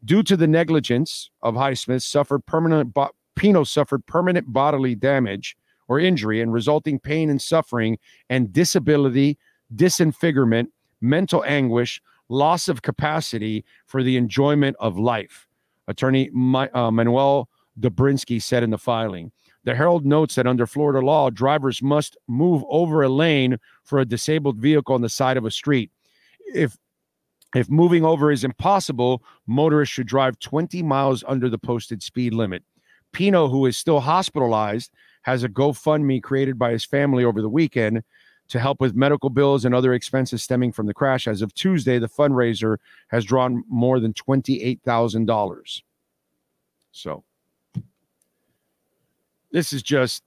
Due 0.05 0.23
to 0.23 0.37
the 0.37 0.47
negligence 0.47 1.29
of 1.41 1.55
Highsmith, 1.55 2.03
suffered 2.03 2.45
permanent 2.45 2.93
bo- 2.93 3.09
Pino 3.35 3.63
suffered 3.63 4.05
permanent 4.05 4.51
bodily 4.51 4.95
damage 4.95 5.57
or 5.87 5.99
injury 5.99 6.41
and 6.41 6.53
resulting 6.53 6.99
pain 6.99 7.29
and 7.29 7.41
suffering 7.41 7.97
and 8.29 8.53
disability, 8.53 9.37
disfigurement, 9.75 10.71
mental 11.01 11.43
anguish, 11.45 12.01
loss 12.29 12.67
of 12.67 12.81
capacity 12.81 13.65
for 13.85 14.03
the 14.03 14.15
enjoyment 14.17 14.75
of 14.79 14.97
life. 14.97 15.47
Attorney 15.87 16.29
uh, 16.29 16.91
Manuel 16.91 17.49
Dobrinsky 17.79 18.41
said 18.41 18.63
in 18.63 18.69
the 18.69 18.77
filing. 18.77 19.31
The 19.63 19.75
Herald 19.75 20.05
notes 20.05 20.35
that 20.35 20.47
under 20.47 20.65
Florida 20.65 21.05
law, 21.05 21.29
drivers 21.29 21.81
must 21.81 22.15
move 22.27 22.63
over 22.69 23.01
a 23.01 23.09
lane 23.09 23.57
for 23.83 23.99
a 23.99 24.05
disabled 24.05 24.57
vehicle 24.57 24.95
on 24.95 25.01
the 25.01 25.09
side 25.09 25.37
of 25.37 25.45
a 25.45 25.51
street. 25.51 25.91
If 26.53 26.77
if 27.55 27.67
moving 27.69 28.05
over 28.05 28.31
is 28.31 28.43
impossible, 28.43 29.23
motorists 29.47 29.93
should 29.93 30.05
drive 30.05 30.37
20 30.37 30.83
miles 30.83 31.23
under 31.27 31.49
the 31.49 31.57
posted 31.57 32.03
speed 32.03 32.33
limit. 32.33 32.63
Pino, 33.11 33.47
who 33.47 33.65
is 33.65 33.75
still 33.75 33.99
hospitalized, 33.99 34.91
has 35.23 35.43
a 35.43 35.49
GoFundMe 35.49 36.21
created 36.21 36.59
by 36.59 36.71
his 36.71 36.85
family 36.85 37.23
over 37.23 37.41
the 37.41 37.49
weekend 37.49 38.03
to 38.49 38.59
help 38.59 38.81
with 38.81 38.95
medical 38.95 39.29
bills 39.29 39.63
and 39.63 39.73
other 39.73 39.93
expenses 39.93 40.43
stemming 40.43 40.71
from 40.71 40.87
the 40.87 40.93
crash. 40.93 41.27
As 41.27 41.41
of 41.41 41.53
Tuesday, 41.53 41.99
the 41.99 42.09
fundraiser 42.09 42.77
has 43.07 43.23
drawn 43.23 43.63
more 43.69 43.99
than 43.99 44.13
$28,000. 44.13 45.81
So, 46.91 47.23
this 49.51 49.71
is 49.71 49.83
just 49.83 50.23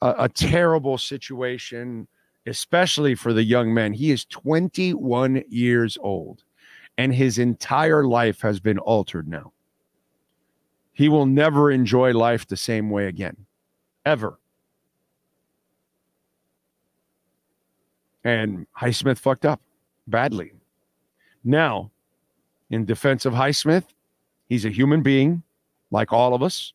a, 0.00 0.24
a, 0.24 0.28
terrible 0.28 0.98
situation, 0.98 2.06
especially 2.46 3.14
for 3.14 3.32
the 3.32 3.42
young 3.42 3.74
man. 3.74 3.92
He 3.92 4.10
is 4.10 4.24
21 4.26 5.44
years 5.48 5.98
old, 6.00 6.44
and 6.96 7.12
his 7.12 7.38
entire 7.38 8.04
life 8.06 8.40
has 8.40 8.60
been 8.60 8.78
altered 8.78 9.28
now. 9.28 9.52
He 10.92 11.08
will 11.08 11.26
never 11.26 11.70
enjoy 11.70 12.12
life 12.12 12.46
the 12.46 12.56
same 12.56 12.90
way 12.90 13.06
again, 13.06 13.36
ever. 14.04 14.38
And 18.24 18.66
Highsmith 18.78 19.18
fucked 19.18 19.46
up 19.46 19.60
badly. 20.06 20.52
Now, 21.42 21.90
in 22.70 22.84
defense 22.84 23.24
of 23.24 23.32
Highsmith, 23.32 23.84
he's 24.48 24.64
a 24.64 24.70
human 24.70 25.02
being 25.02 25.42
like 25.90 26.12
all 26.12 26.34
of 26.34 26.42
us. 26.42 26.72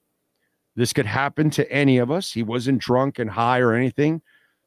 This 0.76 0.92
could 0.92 1.06
happen 1.06 1.50
to 1.52 1.72
any 1.72 2.00
of 2.00 2.12
us. 2.12 2.32
He 2.32 2.44
wasn't 2.44 2.80
drunk 2.80 3.20
and 3.20 3.30
high 3.30 3.60
or 3.60 3.74
anything. 3.74 4.22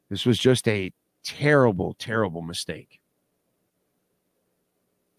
This 0.09 0.25
was 0.25 0.39
just 0.39 0.67
a 0.67 0.91
terrible, 1.23 1.95
terrible 1.99 2.41
mistake. 2.41 2.99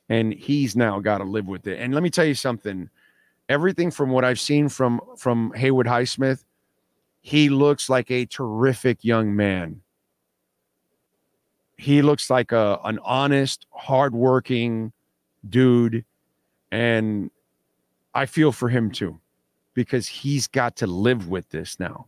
And 0.08 0.32
he's 0.34 0.74
now 0.74 0.98
got 0.98 1.18
to 1.18 1.24
live 1.24 1.46
with 1.46 1.68
it. 1.68 1.78
And 1.78 1.94
let 1.94 2.02
me 2.02 2.10
tell 2.10 2.24
you 2.24 2.34
something. 2.34 2.90
Everything 3.48 3.90
from 3.92 4.10
what 4.10 4.24
I've 4.24 4.40
seen 4.40 4.68
from 4.68 5.00
from 5.16 5.52
Haywood 5.54 5.86
Highsmith, 5.86 6.44
he 7.20 7.48
looks 7.48 7.88
like 7.88 8.10
a 8.10 8.26
terrific 8.26 9.04
young 9.04 9.34
man. 9.34 9.82
He 11.80 12.02
looks 12.02 12.28
like 12.28 12.52
a 12.52 12.78
an 12.84 12.98
honest, 13.02 13.66
hardworking 13.70 14.92
dude, 15.48 16.04
and 16.70 17.30
I 18.12 18.26
feel 18.26 18.52
for 18.52 18.68
him 18.68 18.90
too 18.90 19.18
because 19.72 20.06
he's 20.06 20.46
got 20.46 20.76
to 20.76 20.86
live 20.86 21.28
with 21.28 21.48
this 21.48 21.80
now. 21.80 22.06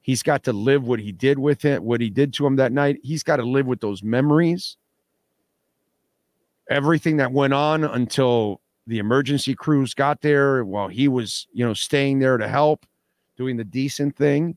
He's 0.00 0.24
got 0.24 0.42
to 0.44 0.52
live 0.52 0.88
what 0.88 0.98
he 0.98 1.12
did 1.12 1.38
with 1.38 1.64
it, 1.64 1.80
what 1.84 2.00
he 2.00 2.10
did 2.10 2.34
to 2.34 2.46
him 2.46 2.56
that 2.56 2.72
night. 2.72 2.98
He's 3.04 3.22
got 3.22 3.36
to 3.36 3.44
live 3.44 3.66
with 3.66 3.80
those 3.80 4.02
memories. 4.02 4.76
Everything 6.68 7.18
that 7.18 7.30
went 7.30 7.54
on 7.54 7.84
until 7.84 8.60
the 8.88 8.98
emergency 8.98 9.54
crews 9.54 9.94
got 9.94 10.20
there 10.20 10.64
while 10.64 10.88
he 10.88 11.06
was, 11.06 11.46
you 11.52 11.64
know, 11.64 11.74
staying 11.74 12.18
there 12.18 12.38
to 12.38 12.48
help, 12.48 12.86
doing 13.36 13.56
the 13.56 13.62
decent 13.62 14.16
thing. 14.16 14.56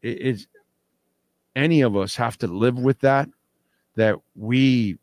It 0.00 0.20
is 0.22 0.46
any 1.56 1.80
of 1.80 1.96
us 1.96 2.14
have 2.14 2.38
to 2.38 2.46
live 2.46 2.78
with 2.78 3.00
that, 3.00 3.28
that 3.96 4.16
we 4.36 4.98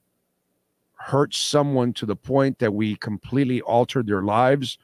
hurt 0.95 1.33
someone 1.33 1.91
to 1.93 2.05
the 2.05 2.15
point 2.15 2.59
that 2.59 2.73
we 2.73 2.95
completely 2.95 3.61
altered 3.61 4.07
their 4.07 4.21
lives 4.21 4.77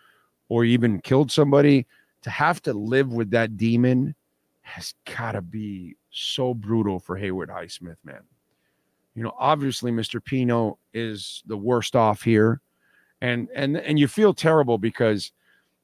or 0.50 0.66
even 0.66 1.00
killed 1.00 1.32
somebody, 1.32 1.86
to 2.24 2.30
have 2.30 2.62
to 2.62 2.74
live 2.74 3.14
with 3.14 3.32
that 3.32 3.56
demon 3.56 4.14
has 4.62 4.94
got 5.18 5.32
to 5.34 5.42
be 5.42 5.96
so 6.10 6.54
brutal 6.54 7.00
for 7.00 7.16
Haywood 7.16 7.50
Highsmith, 7.50 7.98
man. 8.04 8.22
You 9.16 9.24
know, 9.24 9.34
obviously 9.40 9.92
Mr. 9.92 10.24
Pino 10.24 10.78
is 10.94 11.44
the 11.46 11.58
worst 11.58 11.96
off 11.96 12.24
here. 12.24 12.62
And 13.22 13.50
and 13.54 13.78
and 13.78 14.00
you 14.00 14.08
feel 14.08 14.34
terrible 14.34 14.78
because 14.78 15.34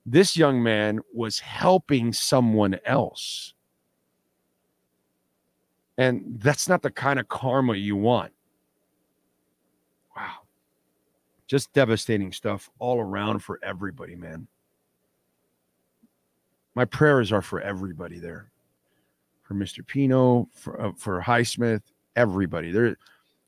this 0.05 0.37
young 0.37 0.63
man 0.63 0.99
was 1.13 1.39
helping 1.39 2.13
someone 2.13 2.79
else. 2.85 3.54
And 5.97 6.39
that's 6.39 6.67
not 6.67 6.81
the 6.81 6.91
kind 6.91 7.19
of 7.19 7.27
karma 7.27 7.75
you 7.75 7.95
want. 7.95 8.33
Wow. 10.15 10.39
Just 11.47 11.71
devastating 11.73 12.31
stuff 12.31 12.69
all 12.79 12.99
around 12.99 13.39
for 13.39 13.59
everybody, 13.63 14.15
man 14.15 14.47
my 16.75 16.85
prayers 16.85 17.31
are 17.31 17.41
for 17.41 17.61
everybody 17.61 18.19
there, 18.19 18.51
for 19.43 19.55
Mr. 19.55 19.85
Pino, 19.85 20.47
for 20.53 20.79
uh, 20.79 20.91
for 20.97 21.21
Highsmith, 21.21 21.81
everybody. 22.15 22.71
There, 22.71 22.97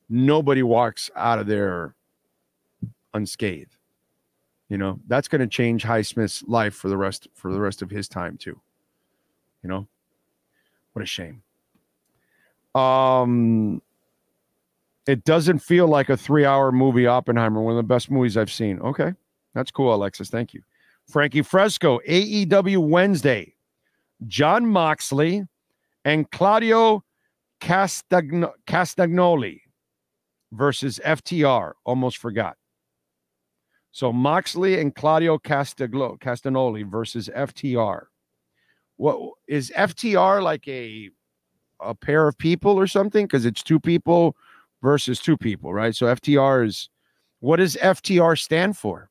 nobody 0.09 0.63
walks 0.63 1.11
out 1.15 1.37
of 1.37 1.45
there 1.45 1.93
unscathed. 3.13 3.75
You 4.69 4.77
know 4.77 4.99
that's 5.07 5.27
going 5.27 5.41
to 5.41 5.47
change 5.47 5.83
Highsmith's 5.83 6.43
life 6.47 6.73
for 6.73 6.87
the 6.87 6.97
rest 6.97 7.27
for 7.33 7.51
the 7.51 7.59
rest 7.59 7.81
of 7.81 7.89
his 7.89 8.07
time 8.07 8.37
too. 8.37 8.59
You 9.61 9.69
know, 9.69 9.87
what 10.93 11.03
a 11.03 11.05
shame. 11.05 11.43
Um, 12.77 13.81
it 15.07 15.23
doesn't 15.23 15.59
feel 15.59 15.87
like 15.87 16.09
a 16.09 16.17
three-hour 16.17 16.71
movie. 16.71 17.07
Oppenheimer, 17.07 17.61
one 17.61 17.73
of 17.73 17.77
the 17.77 17.83
best 17.83 18.11
movies 18.11 18.37
I've 18.37 18.51
seen. 18.51 18.79
Okay, 18.81 19.13
that's 19.53 19.71
cool, 19.71 19.93
Alexis. 19.93 20.29
Thank 20.29 20.53
you. 20.53 20.61
Frankie 21.07 21.41
Fresco, 21.41 21.99
AEW 22.07 22.77
Wednesday, 22.89 23.55
Jon 24.27 24.65
Moxley 24.67 25.45
and 26.03 26.29
Claudio 26.31 27.03
Castagno- 27.61 28.53
Castagnoli 28.67 29.61
versus 30.51 30.99
FTR. 31.03 31.73
Almost 31.85 32.17
forgot. 32.17 32.57
So 33.91 34.11
Moxley 34.11 34.79
and 34.79 34.93
Claudio 34.93 35.37
Castaglo- 35.37 36.19
Castagnoli 36.19 36.89
versus 36.89 37.29
FTR. 37.33 38.07
What 38.97 39.31
is 39.47 39.71
FTR 39.75 40.41
like 40.43 40.67
a 40.67 41.09
a 41.79 41.95
pair 41.95 42.27
of 42.27 42.37
people 42.37 42.79
or 42.79 42.87
something? 42.87 43.25
Because 43.25 43.45
it's 43.45 43.63
two 43.63 43.79
people 43.79 44.35
versus 44.81 45.19
two 45.19 45.37
people, 45.37 45.73
right? 45.73 45.95
So 45.95 46.07
FTR 46.07 46.65
is 46.65 46.89
what 47.39 47.57
does 47.57 47.75
FTR 47.75 48.37
stand 48.37 48.77
for? 48.77 49.09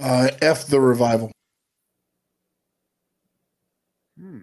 Uh, 0.00 0.30
F 0.40 0.66
the 0.66 0.80
revival. 0.80 1.30
Hmm. 4.18 4.42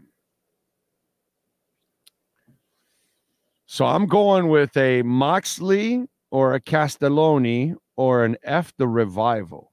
So 3.66 3.86
I'm 3.86 4.06
going 4.06 4.50
with 4.50 4.76
a 4.76 5.02
Moxley 5.04 6.06
or 6.30 6.54
a 6.54 6.60
Castelloni 6.60 7.76
or 7.96 8.26
an 8.26 8.36
F 8.44 8.74
the 8.78 8.88
revival. 8.88 9.71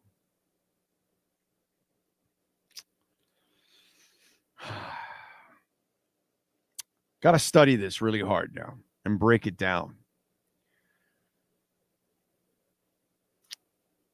Got 7.23 7.33
to 7.33 7.39
study 7.39 7.77
this 7.77 8.01
really 8.01 8.21
hard 8.21 8.55
now 8.55 8.75
and 9.05 9.19
break 9.19 9.47
it 9.47 9.57
down. 9.57 9.97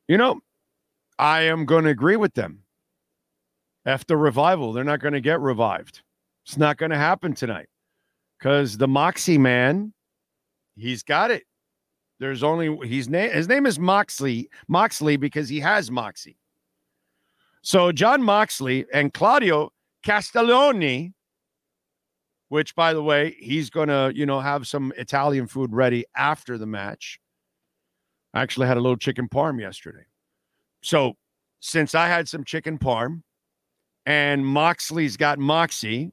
You 0.09 0.19
know, 0.19 0.40
I 1.19 1.43
am 1.43 1.64
going 1.64 1.85
to 1.85 1.90
agree 1.90 2.17
with 2.17 2.35
them. 2.35 2.61
After 3.87 4.17
revival, 4.17 4.73
they're 4.73 4.85
not 4.85 5.01
going 5.01 5.12
to 5.12 5.21
get 5.21 5.40
revived. 5.40 6.01
It's 6.47 6.57
not 6.57 6.79
going 6.79 6.90
to 6.90 6.97
happen 6.97 7.35
tonight 7.35 7.69
because 8.38 8.79
the 8.79 8.88
Moxie 8.88 9.38
man, 9.38 9.93
he's 10.77 11.03
got 11.03 11.31
it. 11.31 11.45
There's 12.21 12.43
only 12.43 12.77
he's 12.87 13.09
name 13.09 13.31
his 13.31 13.49
name 13.49 13.67
is 13.67 13.79
Moxley 13.79 14.49
Moxley 14.69 15.17
because 15.17 15.49
he 15.49 15.61
has 15.61 15.90
Moxie. 15.90 16.38
So 17.62 17.93
Jon 17.93 18.23
Moxley 18.23 18.87
and 18.93 19.12
Claudio 19.12 19.73
Castelloni, 20.07 21.12
which 22.55 22.77
by 22.77 22.95
the 22.95 23.03
way, 23.03 23.35
he's 23.40 23.69
gonna 23.69 24.12
you 24.14 24.25
know 24.25 24.38
have 24.38 24.69
some 24.69 24.93
Italian 24.97 25.49
food 25.49 25.73
ready 25.73 26.05
after 26.14 26.57
the 26.57 26.67
match. 26.67 27.19
I 28.33 28.43
actually 28.43 28.69
had 28.69 28.77
a 28.77 28.81
little 28.81 28.97
chicken 28.97 29.29
parm 29.29 29.61
yesterday. 29.61 30.07
So 30.81 31.14
since 31.59 31.97
I 31.97 32.07
had 32.07 32.29
some 32.29 32.45
chicken 32.45 32.79
parm 32.79 33.23
and 34.07 34.47
Moxley's 34.47 35.17
got 35.17 35.40
Moxie 35.40 36.12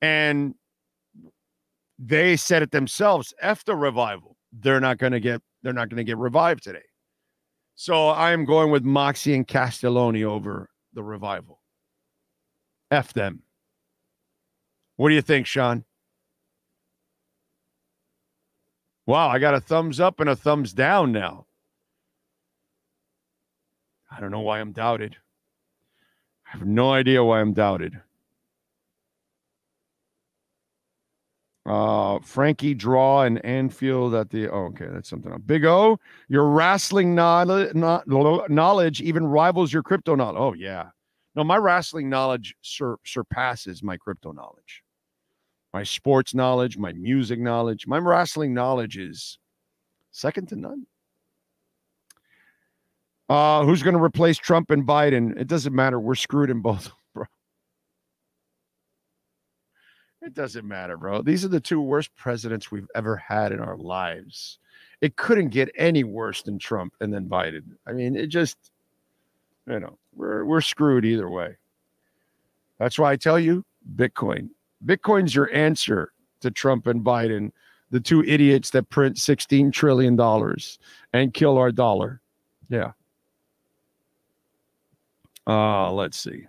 and 0.00 0.54
they 1.98 2.36
said 2.36 2.62
it 2.62 2.70
themselves, 2.70 3.34
the 3.66 3.74
revival. 3.74 4.36
They're 4.52 4.78
not 4.78 4.98
going 4.98 5.12
to 5.12 5.20
get 5.20 5.42
they're 5.64 5.72
not 5.72 5.88
going 5.88 5.96
to 5.96 6.04
get 6.04 6.18
revived 6.18 6.62
today. 6.62 6.86
So 7.74 8.10
I 8.10 8.30
am 8.30 8.44
going 8.44 8.70
with 8.70 8.84
Moxie 8.84 9.34
and 9.34 9.46
Castelloni 9.46 10.22
over 10.22 10.70
the 10.92 11.02
revival. 11.02 11.60
F 12.92 13.12
them. 13.12 13.42
What 14.98 15.10
do 15.10 15.14
you 15.14 15.22
think, 15.22 15.46
Sean? 15.46 15.84
Wow, 19.06 19.28
I 19.28 19.38
got 19.38 19.54
a 19.54 19.60
thumbs 19.60 20.00
up 20.00 20.18
and 20.18 20.28
a 20.28 20.34
thumbs 20.34 20.72
down 20.72 21.12
now. 21.12 21.46
I 24.10 24.18
don't 24.18 24.32
know 24.32 24.40
why 24.40 24.58
I'm 24.58 24.72
doubted. 24.72 25.16
I 26.46 26.58
have 26.58 26.66
no 26.66 26.92
idea 26.92 27.22
why 27.22 27.40
I'm 27.40 27.52
doubted. 27.52 28.00
Uh, 31.64 32.18
Frankie 32.24 32.74
draw 32.74 33.22
and 33.22 33.44
Anfield 33.44 34.14
at 34.14 34.30
the. 34.30 34.48
Oh, 34.50 34.64
okay, 34.70 34.88
that's 34.90 35.08
something 35.08 35.30
else. 35.30 35.42
Big 35.46 35.64
O, 35.64 36.00
your 36.28 36.48
wrestling 36.48 37.14
knowledge, 37.14 39.00
even 39.00 39.26
rivals 39.26 39.72
your 39.72 39.84
crypto 39.84 40.16
knowledge. 40.16 40.40
Oh 40.40 40.54
yeah, 40.54 40.88
no, 41.36 41.44
my 41.44 41.56
wrestling 41.56 42.10
knowledge 42.10 42.56
sur- 42.62 42.98
surpasses 43.04 43.80
my 43.80 43.96
crypto 43.96 44.32
knowledge. 44.32 44.82
My 45.72 45.82
sports 45.82 46.34
knowledge, 46.34 46.78
my 46.78 46.92
music 46.92 47.38
knowledge, 47.38 47.86
my 47.86 47.98
wrestling 47.98 48.54
knowledge 48.54 48.96
is 48.96 49.38
second 50.10 50.48
to 50.48 50.56
none. 50.56 50.86
Uh, 53.28 53.64
who's 53.64 53.82
going 53.82 53.96
to 53.96 54.02
replace 54.02 54.38
Trump 54.38 54.70
and 54.70 54.86
Biden? 54.86 55.38
It 55.38 55.46
doesn't 55.46 55.74
matter. 55.74 56.00
We're 56.00 56.14
screwed 56.14 56.48
in 56.48 56.60
both, 56.60 56.90
bro. 57.14 57.26
It 60.22 60.32
doesn't 60.32 60.66
matter, 60.66 60.96
bro. 60.96 61.20
These 61.20 61.44
are 61.44 61.48
the 61.48 61.60
two 61.60 61.80
worst 61.80 62.14
presidents 62.16 62.70
we've 62.70 62.88
ever 62.94 63.16
had 63.16 63.52
in 63.52 63.60
our 63.60 63.76
lives. 63.76 64.58
It 65.02 65.16
couldn't 65.16 65.50
get 65.50 65.70
any 65.76 66.04
worse 66.04 66.42
than 66.42 66.58
Trump 66.58 66.94
and 67.00 67.12
then 67.12 67.28
Biden. 67.28 67.76
I 67.86 67.92
mean, 67.92 68.16
it 68.16 68.28
just, 68.28 68.56
you 69.66 69.78
know, 69.78 69.98
we're 70.14 70.44
we're 70.44 70.62
screwed 70.62 71.04
either 71.04 71.28
way. 71.28 71.56
That's 72.78 72.98
why 72.98 73.12
I 73.12 73.16
tell 73.16 73.38
you, 73.38 73.64
Bitcoin. 73.96 74.48
Bitcoin's 74.84 75.34
your 75.34 75.52
answer 75.52 76.12
to 76.40 76.50
Trump 76.50 76.86
and 76.86 77.04
Biden, 77.04 77.50
the 77.90 78.00
two 78.00 78.22
idiots 78.24 78.70
that 78.70 78.88
print 78.90 79.16
$16 79.16 79.72
trillion 79.72 80.18
and 81.12 81.34
kill 81.34 81.58
our 81.58 81.72
dollar. 81.72 82.20
Yeah. 82.68 82.92
Uh, 85.46 85.90
let's 85.92 86.18
see. 86.18 86.46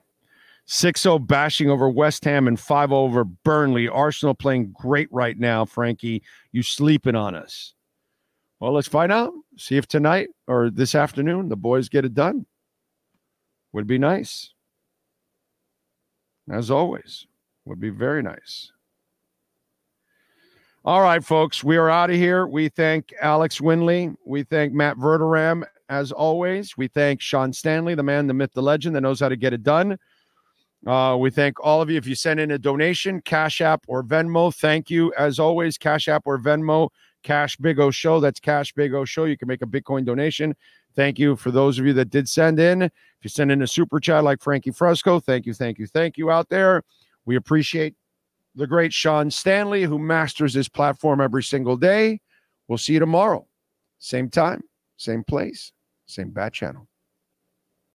6 0.65 1.01
0 1.01 1.19
bashing 1.19 1.69
over 1.69 1.89
West 1.89 2.23
Ham 2.25 2.47
and 2.47 2.59
5 2.59 2.91
over 2.91 3.23
Burnley. 3.23 3.87
Arsenal 3.87 4.35
playing 4.35 4.71
great 4.79 5.07
right 5.11 5.37
now, 5.39 5.65
Frankie. 5.65 6.21
You 6.51 6.61
sleeping 6.61 7.15
on 7.15 7.33
us. 7.33 7.73
Well, 8.59 8.73
let's 8.73 8.87
find 8.87 9.11
out. 9.11 9.33
See 9.57 9.77
if 9.77 9.87
tonight 9.87 10.29
or 10.47 10.69
this 10.69 10.93
afternoon 10.93 11.49
the 11.49 11.55
boys 11.55 11.89
get 11.89 12.05
it 12.05 12.13
done. 12.13 12.45
Would 13.73 13.87
be 13.87 13.97
nice. 13.97 14.53
As 16.51 16.69
always, 16.69 17.25
would 17.69 17.79
be 17.79 17.89
very 17.89 18.21
nice. 18.21 18.71
All 20.83 21.01
right, 21.01 21.23
folks, 21.23 21.63
we 21.63 21.77
are 21.77 21.89
out 21.89 22.09
of 22.09 22.15
here. 22.15 22.47
We 22.47 22.69
thank 22.69 23.13
Alex 23.21 23.59
Winley. 23.59 24.15
We 24.25 24.43
thank 24.43 24.73
Matt 24.73 24.97
Verderam 24.97 25.63
as 25.89 26.11
always. 26.11 26.77
We 26.77 26.87
thank 26.87 27.21
Sean 27.21 27.53
Stanley, 27.53 27.95
the 27.95 28.03
man, 28.03 28.27
the 28.27 28.33
myth, 28.33 28.51
the 28.53 28.61
legend 28.61 28.95
that 28.95 29.01
knows 29.01 29.19
how 29.19 29.29
to 29.29 29.35
get 29.35 29.53
it 29.53 29.63
done. 29.63 29.97
Uh, 30.87 31.17
we 31.19 31.29
thank 31.29 31.63
all 31.63 31.81
of 31.81 31.89
you. 31.89 31.97
If 31.97 32.07
you 32.07 32.15
send 32.15 32.39
in 32.39 32.51
a 32.51 32.57
donation, 32.57 33.21
Cash 33.21 33.59
App 33.59 33.83
or 33.87 34.03
Venmo, 34.03 34.55
thank 34.55 34.89
you. 34.89 35.13
As 35.17 35.37
always, 35.37 35.77
Cash 35.77 36.07
App 36.07 36.23
or 36.25 36.39
Venmo, 36.39 36.89
Cash 37.23 37.57
Big 37.57 37.79
O 37.79 37.91
Show. 37.91 38.21
That's 38.21 38.39
Cash 38.39 38.73
Big 38.73 38.93
O 38.93 39.03
Show. 39.03 39.25
You 39.25 39.37
can 39.37 39.49
make 39.49 39.61
a 39.61 39.67
Bitcoin 39.67 40.05
donation. 40.05 40.55
Thank 40.95 41.19
you 41.19 41.35
for 41.35 41.51
those 41.51 41.77
of 41.77 41.85
you 41.85 41.93
that 41.93 42.09
did 42.09 42.29
send 42.29 42.59
in. 42.59 42.83
If 42.83 42.91
you 43.21 43.29
send 43.29 43.51
in 43.51 43.61
a 43.61 43.67
super 43.67 43.99
chat 43.99 44.23
like 44.23 44.41
Frankie 44.41 44.71
Fresco, 44.71 45.19
thank 45.19 45.45
you, 45.45 45.53
thank 45.53 45.77
you, 45.77 45.87
thank 45.87 46.17
you 46.17 46.31
out 46.31 46.47
there. 46.49 46.83
We 47.29 47.35
appreciate 47.35 47.93
the 48.55 48.65
great 48.65 48.91
Sean 48.91 49.29
Stanley, 49.29 49.83
who 49.83 49.99
masters 49.99 50.51
this 50.51 50.67
platform 50.67 51.21
every 51.21 51.43
single 51.43 51.77
day. 51.77 52.21
We'll 52.67 52.79
see 52.79 52.93
you 52.93 52.99
tomorrow. 52.99 53.45
Same 53.99 54.31
time, 54.31 54.63
same 54.97 55.23
place. 55.23 55.71
Same 56.07 56.31
bad 56.31 56.53
channel. 56.53 56.87